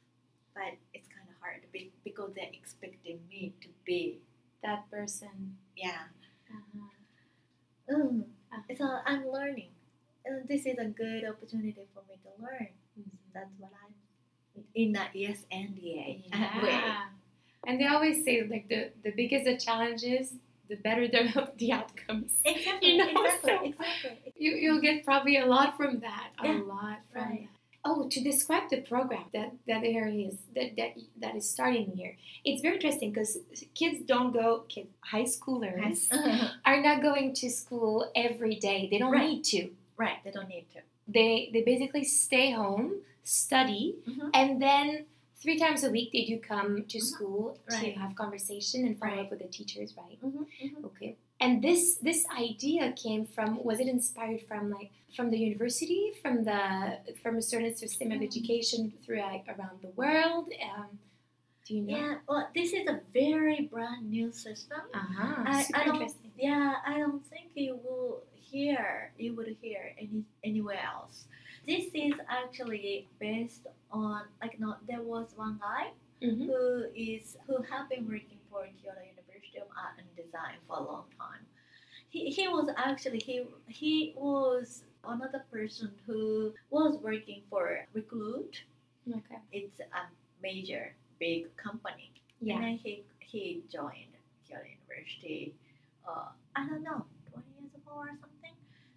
[0.54, 1.62] but it's kind of hard
[2.04, 4.20] because they're expecting me to be
[4.62, 5.58] that person.
[5.76, 6.08] yeah
[6.50, 6.88] Uh-huh.
[7.90, 8.24] Mm.
[8.52, 8.74] Uh-huh.
[8.78, 9.70] So I'm learning.
[10.24, 12.68] And this is a good opportunity for me to learn.
[12.98, 13.10] Mhm.
[13.34, 13.94] That's what I'm
[14.74, 16.70] in that yes and yay way.
[16.70, 17.08] Yeah.
[17.66, 20.32] And they always say like the the bigger the challenges,
[20.68, 21.22] the better the
[21.58, 22.32] the outcomes.
[22.44, 24.23] Exactly, You know, exactly, so- exactly.
[24.44, 26.28] You you'll get probably a lot from that.
[26.42, 27.40] A Yeah, lot from right.
[27.42, 27.50] that.
[27.86, 30.92] Oh, to describe the program that that there is that that
[31.22, 32.12] that is starting here,
[32.48, 33.32] it's very interesting because
[33.80, 34.48] kids don't go.
[34.74, 36.48] Kids, high schoolers Uh-huh.
[36.68, 38.80] are not going to school every day.
[38.90, 39.28] They don't Right.
[39.30, 39.62] need to.
[40.04, 40.80] right, they don't need to.
[41.16, 42.88] They they basically stay home,
[43.22, 44.30] study, Mhm.
[44.40, 44.86] and then
[45.42, 47.06] three times a week they do come to Mhm.
[47.12, 47.42] school
[47.80, 49.24] to have conversation and follow Right.
[49.24, 50.18] up with the teachers, right?
[50.24, 50.84] Mm-hmm.
[50.88, 51.10] Okay.
[51.40, 56.44] And this this idea came from was it inspired from like from the university, from
[56.44, 58.26] the from a certain system of Mhm.
[58.30, 60.48] education throughout around the world?
[60.62, 60.98] Um,
[61.66, 61.96] do you know?
[61.96, 64.80] Yeah, well, this is a very brand new system.
[64.92, 65.42] Uh-huh.
[65.46, 66.32] I- Super I interesting.
[66.38, 71.26] Yeah, I don't think you will hear you would hear any anywhere else.
[71.66, 76.46] This is actually based on like no, there was one guy Mhm.
[76.46, 76.62] who
[76.94, 79.00] is who have been working for Kyoto
[79.56, 81.44] Of Art and Design for a long time.
[82.08, 88.62] He, he was actually he he was another person who was working for Recruit.
[89.08, 89.40] Okay.
[89.52, 90.04] It's a
[90.42, 92.12] major big company.
[92.40, 92.54] Yeah.
[92.54, 94.14] And then he he joined
[94.46, 95.54] Kyoto University.
[96.08, 98.54] Uh, I don't know, twenty years ago or something.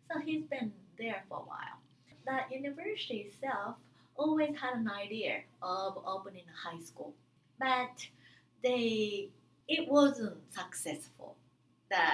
[0.10, 1.78] So he's been there for a while.
[2.26, 3.76] The university itself
[4.16, 7.14] always had an idea of opening a high school,
[7.60, 8.06] but
[8.64, 9.30] they
[9.68, 11.36] it wasn't successful.
[11.90, 12.06] The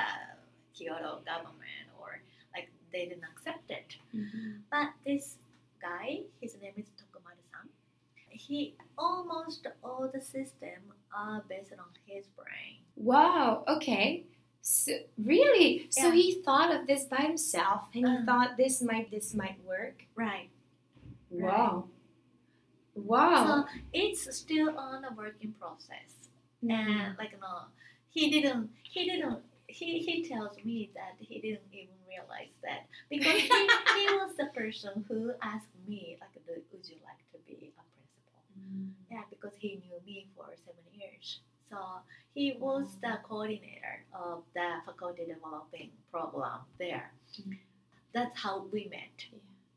[0.73, 2.19] Kyoto government or
[2.55, 3.97] like they didn't accept it.
[4.13, 4.61] Mhm.
[4.71, 5.37] But this
[5.81, 7.69] guy, his name is Tokumaru-san.
[8.29, 12.77] He almost all the system are based on his brain.
[12.95, 13.63] Wow.
[13.67, 14.25] Okay.
[14.61, 15.87] So, really?
[15.91, 18.25] So he thought of this by himself, and he Uh.
[18.25, 20.05] thought this might this might work.
[20.15, 20.49] Right.
[21.29, 21.89] Wow.
[22.95, 23.65] Wow.
[23.67, 26.22] So it's still on a working process.
[26.69, 27.65] And like no,
[28.09, 28.69] he didn't.
[28.83, 29.39] He didn't.
[29.67, 34.45] He, he tells me that he didn't even realize that because he, he was the
[34.55, 38.43] person who asked me like, "Do- would you like to be a principal?
[38.59, 38.91] Mm.
[39.11, 41.39] Yeah, because he knew me for seven years.
[41.69, 41.77] So
[42.35, 47.11] he was the coordinator of the faculty developing program there.
[47.41, 47.57] Mhm.
[48.13, 49.25] That's how we met.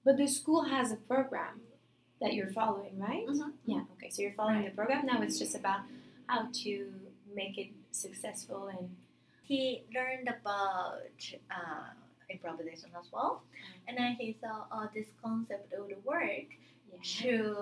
[0.05, 1.63] But the school has a program
[2.21, 3.27] that you're following, right?
[3.27, 3.53] Mhm.
[3.65, 3.85] Yeah.
[3.97, 4.11] Okay.
[4.11, 4.71] So you're following Right.
[4.71, 5.23] the program now.
[5.23, 5.81] It's just about
[6.29, 6.93] how to
[7.35, 8.89] make it successful and
[9.43, 11.21] He learned about
[11.51, 11.91] uh,
[12.29, 13.43] improvisation as well.
[13.87, 16.49] And then he thought, oh, this concept would work
[17.03, 17.55] to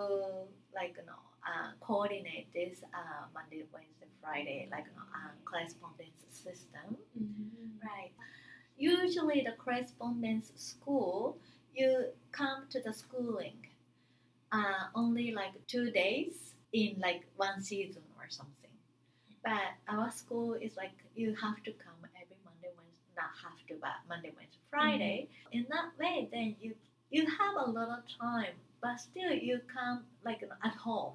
[0.75, 6.21] like you know uh, coordinate this uh, Monday, Wednesday, Friday, like you know, uh, correspondence
[6.31, 6.97] system.
[7.19, 7.77] Mhm.
[7.83, 8.13] Right.
[8.79, 11.39] Usually, the correspondence school,
[11.75, 13.59] you come to the schooling
[14.53, 18.71] uh, only like two days in like one season or something.
[19.45, 23.75] But our school is like you have to come every Monday, Wednesday, not have to,
[23.81, 24.77] but Monday, Wednesday, mm-hmm.
[24.77, 25.29] Friday.
[25.53, 26.75] In that way, then you
[27.11, 31.15] you have a lot of time, but still you come like at home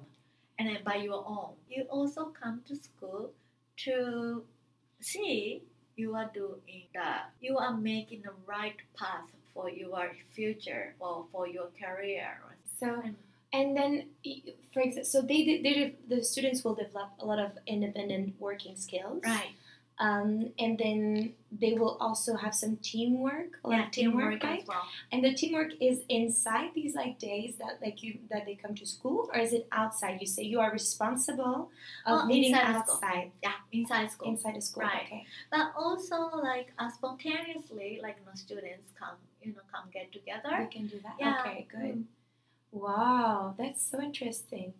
[0.58, 1.54] and then by your own.
[1.68, 3.32] You also come to school
[3.84, 4.44] to
[5.00, 5.62] see
[5.96, 7.30] you are doing that.
[7.40, 12.38] You are making the right path for your future or for your career.
[12.78, 13.16] So And-
[13.52, 14.08] and then,
[14.72, 18.76] for example, so they, did- they the students will develop a lot of independent working
[18.76, 19.50] skills, Right.
[20.02, 24.44] Um, and then they will also have some teamwork, a lot Yeah, of teamwork, teamwork
[24.44, 24.62] right?
[24.62, 24.84] as well.
[25.12, 28.86] And the teamwork is inside these like days that like you that they come to
[28.86, 30.16] school, or is it outside?
[30.22, 31.68] You say you are responsible
[32.06, 32.94] of Oh, meeting inside the school.
[32.94, 34.28] outside, Yeah, inside school.
[34.30, 34.84] inside the school.
[34.84, 35.02] Right.
[35.04, 35.22] Okay.
[35.52, 36.16] But also
[36.50, 40.54] like uh, spontaneously, like you know, students come, you know, come get together.
[40.64, 41.16] We can do that.
[41.20, 41.36] Yeah.
[41.44, 41.66] Okay.
[41.70, 41.80] Good.
[41.80, 42.04] Mm.
[42.72, 44.74] Wow, that's so interesting.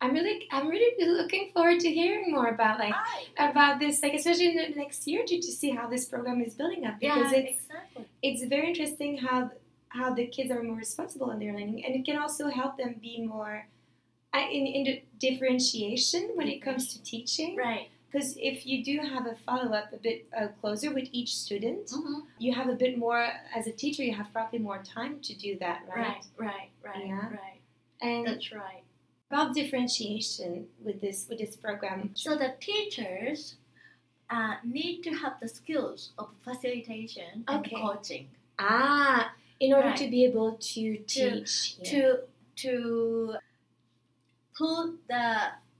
[0.00, 3.28] I'm really, I'm really looking forward to hearing more about like Right.
[3.50, 6.54] about this, like especially in the next year to, to see how this program is
[6.54, 8.04] building up because Yeah, it's exactly.
[8.22, 9.50] it's very interesting how
[9.88, 12.96] how the kids are more responsible in their learning, and it can also help them
[13.00, 13.66] be more
[14.34, 17.56] uh, in in the differentiation when it comes to teaching.
[17.56, 17.88] Right.
[18.14, 21.88] Because if you do have a follow up a bit uh, closer with each student,
[21.88, 22.22] Mhm.
[22.38, 24.04] you have a bit more as a teacher.
[24.04, 26.22] You have probably more time to do that, right?
[26.38, 26.48] Right.
[26.48, 26.70] Right.
[26.84, 27.06] Right.
[27.08, 27.28] Yeah.
[27.30, 27.60] Right.
[28.00, 28.84] And That's right.
[29.32, 32.10] about differentiation with this with this program.
[32.14, 33.56] So the teachers
[34.30, 37.76] uh, need to have the skills of facilitation and Okay.
[37.76, 38.28] coaching
[38.60, 39.96] Ah, in order Right.
[40.02, 40.82] to be able to
[41.16, 41.76] teach.
[41.80, 41.90] yeah.
[41.90, 42.02] to
[42.62, 42.74] to
[44.56, 45.26] put the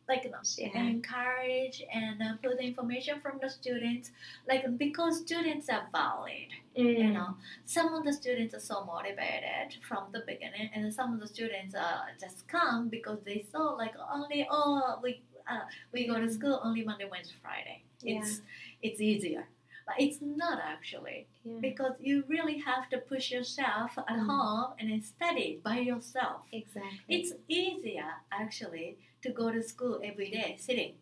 [0.08, 0.82] like you Yeah.
[0.84, 4.10] encourage and uh, put the information from the students
[4.48, 7.12] like because students are valid you Mm.
[7.14, 7.36] know.
[7.64, 11.74] Some of the students are so motivated from the beginning and some of the students
[11.74, 15.60] uh, just come because they saw like only oh we uh,
[15.92, 17.82] we go to school only monday wednesday friday.
[18.02, 18.40] It's
[18.82, 19.44] it's easier
[19.86, 21.58] but it's not actually Yeah.
[21.60, 24.26] because you really have to push yourself at Mm.
[24.26, 27.14] home and then study by yourself Exactly.
[27.16, 30.94] it's easier actually to go to school every day sitting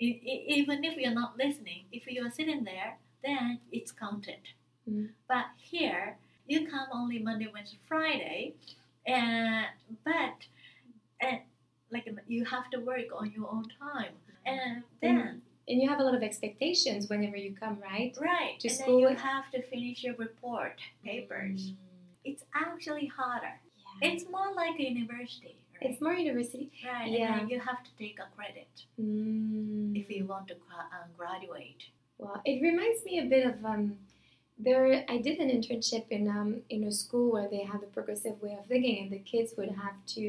[0.00, 4.44] even if you're not listening if you are sitting there then it's counted
[4.88, 5.10] Mm.
[5.26, 6.16] but here
[6.46, 8.54] you come only monday wednesday friday
[9.06, 9.66] and
[10.04, 10.38] but
[11.20, 11.40] and
[11.90, 14.14] like you have to work on your own time
[14.46, 18.16] and then and you have a lot of expectations whenever you come, right?
[18.20, 19.00] right To and school.
[19.02, 21.76] then you have to finish your report papers Mm.
[22.30, 23.54] it's actually harder
[24.02, 24.08] Yeah.
[24.10, 25.90] it's more like a university right?
[25.90, 26.66] It's more university.
[26.84, 27.46] right yeah.
[27.50, 29.96] you have to take a credit Mm.
[30.00, 31.82] if you want to uh, graduate
[32.22, 33.84] Well, it reminds me a bit of um,
[34.66, 34.86] there.
[35.14, 38.54] I did an internship in um, in a school where they have a progressive way
[38.60, 40.22] of thinking, and the kids would have to.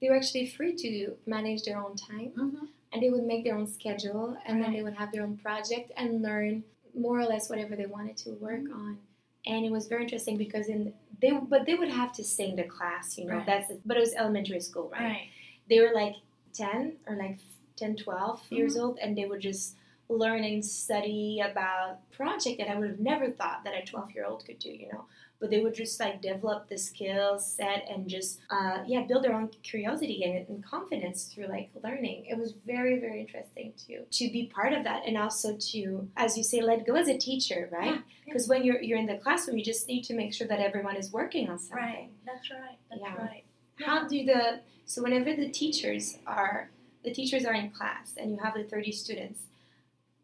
[0.00, 0.90] They were actually free to
[1.34, 2.66] manage their own time, mm-hmm.
[2.92, 5.92] And they would make their own schedule, and then they would have their own project
[5.96, 6.64] and learn
[6.94, 8.74] more or less whatever they wanted to work Mhm.
[8.74, 8.98] on.
[9.46, 12.56] And it was very interesting because in they but they would have to stay in
[12.56, 13.34] the class, you know.
[13.36, 13.46] Right.
[13.46, 15.00] That's but it was elementary school, right?
[15.02, 15.28] right
[15.68, 16.14] they were like
[16.52, 17.38] 10 or like
[17.76, 18.84] 10 12 years Mm-hmm.
[18.84, 19.76] old and they would just
[20.08, 24.24] learn and study about project that i would have never thought that a 12 year
[24.24, 25.04] old could do you know
[25.40, 29.34] but they would just like develop the skill set and just uh, yeah build their
[29.34, 32.24] own curiosity and, and confidence through like learning.
[32.26, 36.36] It was very very interesting to to be part of that and also to as
[36.36, 37.94] you say let go as a teacher right?
[37.96, 40.60] Yeah, because when you're you're in the classroom you just need to make sure that
[40.60, 41.76] everyone is working on something.
[41.84, 43.16] Right that's right that's Yeah.
[43.16, 43.44] right.
[43.84, 46.70] How do the so whenever the teachers are
[47.04, 49.40] the teachers are in class and you have the 30 students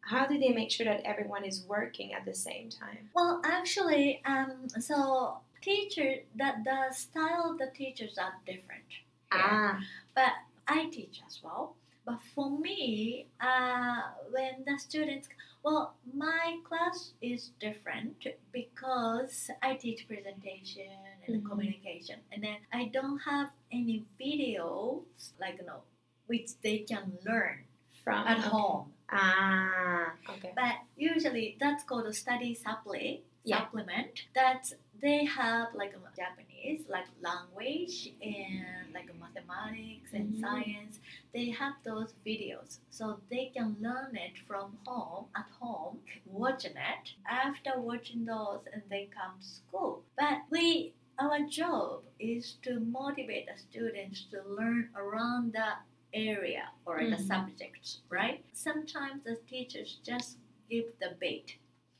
[0.02, 4.20] how do they make sure that everyone is working at the same time Well, actually,
[4.24, 8.88] um, so teacher that the style of the teachers are different.
[8.90, 9.00] here.
[9.32, 9.78] ah
[10.14, 10.32] But
[10.66, 11.76] I teach as well.
[12.04, 14.02] But for me, uh,
[14.34, 15.28] when the students,
[15.62, 20.90] well, my class is different because I teach presentation
[21.26, 21.48] and Mhm.
[21.48, 25.82] communication, and then I don't have any videos like you know
[26.26, 27.64] which they can learn
[28.04, 28.48] from at okay.
[28.48, 28.92] home.
[29.12, 33.22] Ah okay But usually that's called a Study Sapuri.
[33.44, 33.58] Yeah.
[33.66, 40.40] supplement that they have like Japanese, like language and like mathematics and Mhm.
[40.40, 41.00] science.
[41.34, 47.04] They have those videos, so they can learn it from home at home, watching it.
[47.26, 50.04] After watching those, and they come to school.
[50.16, 55.70] But we, our job is to motivate the students to learn around the
[56.14, 57.26] area or the Mhm.
[57.26, 58.44] subjects, right?
[58.52, 60.38] Sometimes the teachers just
[60.68, 61.58] give the bait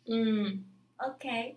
[0.08, 0.64] Mm.
[1.04, 1.56] okay,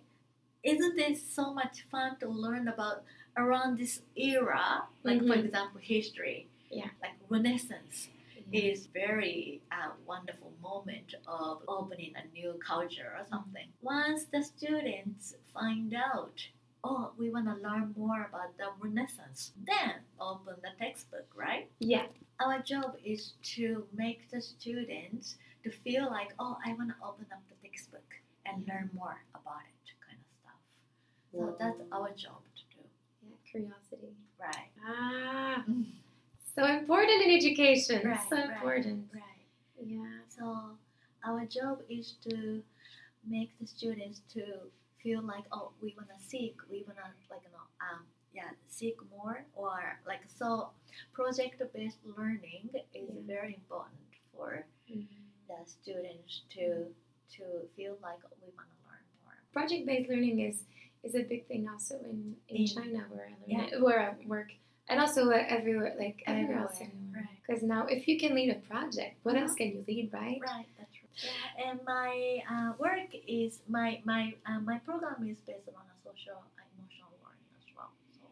[0.62, 3.04] isn't it so much fun to learn about
[3.36, 4.88] around this era?
[5.04, 5.44] Like, for Mhm.
[5.44, 6.48] example, history.
[6.70, 6.90] Yeah.
[7.02, 8.08] Like Renaissance
[8.50, 8.60] Yeah.
[8.70, 13.68] is very uh, wonderful moment of opening a new culture or something.
[13.82, 16.48] Once the students find out,
[16.84, 21.70] oh, we want to learn more about the Renaissance, then open the textbook, right?
[21.80, 22.06] Yeah.
[22.40, 27.26] Our job is to make the students to feel like, oh, I want to open
[27.32, 28.04] up the textbook
[28.44, 30.62] and learn more about it, kind of stuff.
[31.32, 32.82] So that's our job to do,
[33.22, 34.12] Yeah, curiosity.
[34.38, 34.70] right?
[34.86, 35.84] Ah, Mm.
[36.54, 38.06] so important in education.
[38.06, 39.08] Right, so right, important.
[39.12, 39.46] Right.
[39.84, 40.20] Yeah.
[40.28, 40.76] So
[41.24, 42.62] our job is to
[43.26, 44.42] make the students to
[45.02, 48.04] feel like, oh, we want to seek, we want to like, you know, um,
[48.36, 50.48] yeah, seek more or like so.
[51.12, 53.22] Project-based learning is Yeah.
[53.34, 53.98] very important
[54.32, 54.48] for
[54.90, 55.06] Mhm.
[55.48, 56.66] the students to
[57.36, 57.44] to
[57.76, 59.36] feel like we want to learn more.
[59.56, 60.56] Project-based learning is
[61.02, 63.78] is a big thing also in, in In- China where I learn Yeah.
[63.86, 64.50] where I work,
[64.88, 67.28] and also like, everywhere, like everywhere else right.
[67.42, 69.44] Because now, if you can lead a project, what Uh-huh.
[69.44, 70.40] else can you lead, right?
[70.52, 70.94] Right, that's.
[71.24, 72.12] Yeah, and my
[72.52, 73.10] uh, work
[73.40, 77.66] is my my uh, my program is based on a social uh, emotional learning as
[77.76, 77.92] well.
[78.18, 78.24] So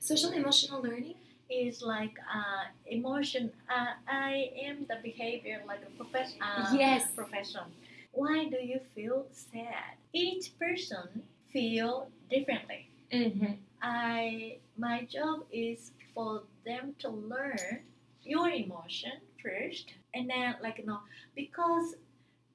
[0.00, 1.14] Social emotional learning.
[1.50, 3.50] is like uh, emotion.
[3.68, 6.38] Uh, I am the behavior like a profession.
[6.40, 7.10] Uh, Yes.
[7.14, 7.66] Profession.
[8.12, 9.94] Why do you feel sad?
[10.12, 11.22] Each person
[11.52, 12.88] feel differently.
[13.12, 13.54] Mm-hmm.
[13.82, 17.82] I my job is for them to learn
[18.22, 21.00] your emotion first, and then like you know
[21.34, 21.94] because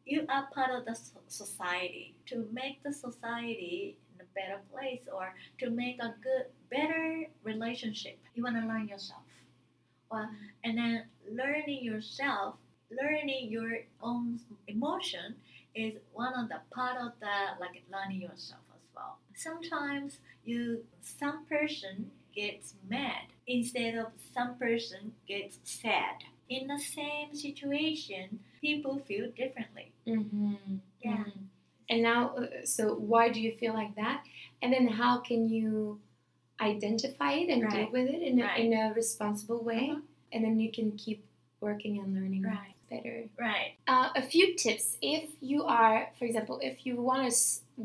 [0.06, 5.04] you are part of the so- society to make the society in a better place
[5.12, 6.46] or to make a good
[6.76, 8.18] better relationship.
[8.36, 9.24] You want to learn yourself,
[10.12, 10.30] Well,
[10.64, 12.56] and then learning yourself,
[12.92, 13.72] learning your
[14.02, 15.36] own emotion
[15.76, 19.18] is one of the part of the like learning yourself as well.
[19.36, 26.18] Sometimes you some person gets mad instead of some person gets sad.
[26.50, 29.92] In the same situation, people feel differently.
[30.08, 30.56] Mm-hmm.
[31.02, 31.24] Yeah.
[31.90, 34.24] And now, uh, so why do you feel like that?
[34.62, 36.00] And then how can you
[36.62, 38.60] identify it and deal with it in a, Right.
[38.60, 39.90] in a responsible way?
[39.92, 40.02] Uh-huh.
[40.32, 41.24] And then you can keep
[41.62, 42.76] working and learning Right.
[42.90, 43.26] better.
[43.40, 43.74] Right.
[43.88, 47.36] Uh, a few tips if you are, for example, if you want to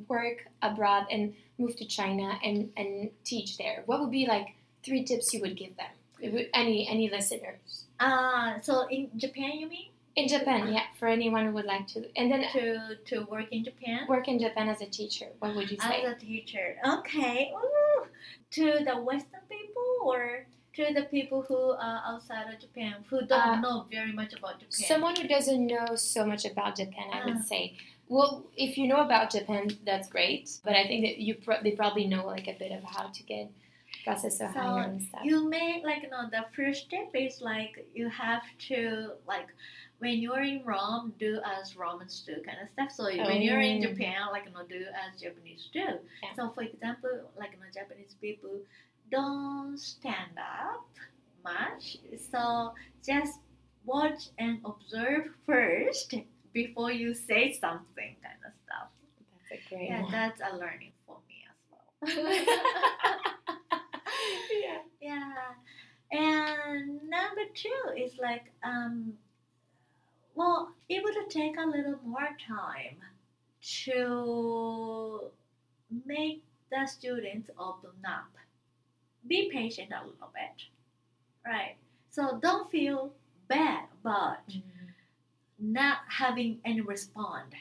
[0.09, 4.55] work abroad and move to China and, and teach there, what would be like
[4.85, 5.91] three tips you would give them?
[6.33, 10.72] Would- Any any listeners Uh, so in Japan, you mean in Japan?
[10.72, 14.06] Yeah, for anyone who would like to, and then to to work in Japan?
[14.08, 15.26] work in Japan as a teacher.
[15.38, 16.02] What would you say?
[16.04, 17.52] As a teacher, okay.
[17.54, 18.06] Ooh.
[18.52, 23.40] To the Western people or to the people who are outside of Japan who don't
[23.58, 24.70] Uh, know very much about Japan?
[24.92, 27.42] Someone who doesn't know so much about Japan, I would Ah.
[27.52, 27.74] say.
[28.08, 30.50] Well, if you know about Japan, that's great.
[30.64, 33.22] But I think that you pro- they probably know like a bit of how to
[33.22, 33.46] get
[34.04, 35.24] process of So, and stuff.
[35.24, 39.48] you may like you know the first step is like you have to like
[40.01, 42.90] when you're in Rome do as Romans do kind of stuff.
[42.92, 43.88] So when you're in Oh.
[43.88, 45.80] Japan, like you know do as Japanese do.
[46.22, 46.34] Yeah.
[46.36, 48.61] So for example, like you know Japanese people
[49.11, 50.86] don't stand up
[51.44, 51.96] much.
[52.32, 52.74] So
[53.07, 53.38] just
[53.84, 56.14] watch and observe first
[56.53, 58.90] before you say something kind of stuff.
[59.48, 60.12] that's a great Yeah, one.
[60.12, 62.34] that's a learning for me as well.
[64.62, 64.78] yeah.
[65.01, 65.32] Yeah.
[66.12, 69.12] And number two is like, um,
[70.35, 72.97] well, it would take a little more time
[73.62, 75.31] to
[76.07, 78.31] make the students open up.
[79.26, 80.64] Be patient a little bit,
[81.45, 81.76] right?
[82.11, 83.12] So don't feel
[83.49, 84.87] bad about mm-hmm.
[85.59, 87.55] not having any respond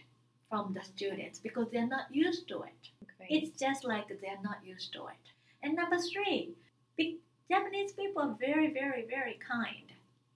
[0.50, 2.90] from the students because they're not used to it.
[3.30, 5.26] It's just like they're not used to it.
[5.62, 6.54] And number three,
[6.98, 9.92] be- Japanese people are very, very, very kind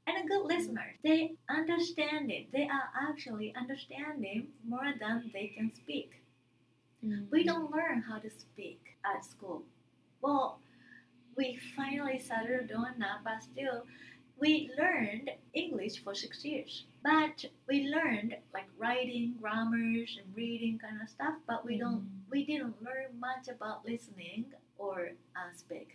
[0.08, 0.96] and a good listener.
[1.04, 2.52] They understand it.
[2.52, 6.12] They are actually understanding more than they can speak.
[7.06, 7.28] Mm.
[7.32, 9.64] We don't learn how to speak at school.
[10.22, 10.60] Well,
[11.36, 13.84] we finally started doing that, but still,
[14.40, 21.02] we learned English for six years, but we learned like writing, grammars, and reading kind
[21.02, 21.36] of stuff.
[21.48, 24.46] But we don't, we didn't learn much about listening
[24.78, 25.90] or uh, speak.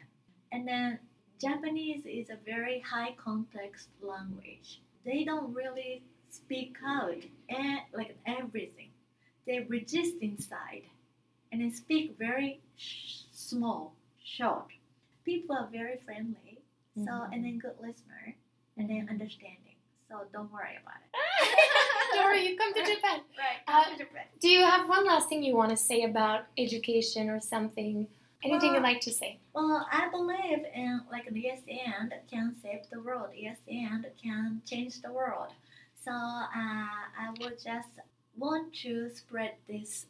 [0.52, 0.98] And then
[1.40, 4.80] Japanese is a very high context language.
[5.04, 7.14] They don't really speak out
[7.48, 8.90] and like everything.
[9.46, 10.82] They resist inside,
[11.52, 14.66] and they speak very sh- small, short.
[15.24, 16.58] People are very friendly,
[16.96, 17.32] so Mhm.
[17.32, 18.34] and then good listener,
[18.76, 19.76] and then understanding.
[20.08, 21.10] So don't worry about it.
[22.14, 23.20] Don't worry, you come to Japan.
[23.38, 23.60] Right.
[23.68, 24.24] Uh, come to Japan.
[24.40, 28.08] Do you have one last thing you want to say about education or something?
[28.42, 29.40] Anything you'd like to say?
[29.52, 33.30] Well, I believe in like an yes and can save the world.
[33.34, 35.48] Yes and can change the world.
[36.04, 37.88] So uh, I would just
[38.36, 40.06] want to spread this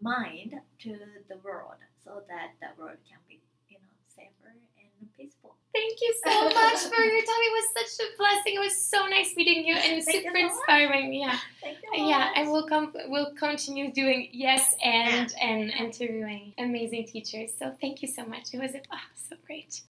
[0.00, 5.56] mind to the world so that the world can be, you know, safer and peaceful.
[5.76, 7.42] Thank you so much for your time.
[7.48, 8.54] It was such a blessing.
[8.54, 10.52] It was so nice meeting you and Thank you super so much.
[10.52, 11.12] inspiring.
[11.12, 11.38] Yeah.
[11.62, 12.06] Thank you.
[12.06, 12.28] Yeah, much.
[12.36, 17.50] and we'll come we'll continue doing yes and and interviewing amazing teachers.
[17.58, 18.54] So thank you so much.
[18.54, 18.96] It was oh,
[19.28, 19.82] so great.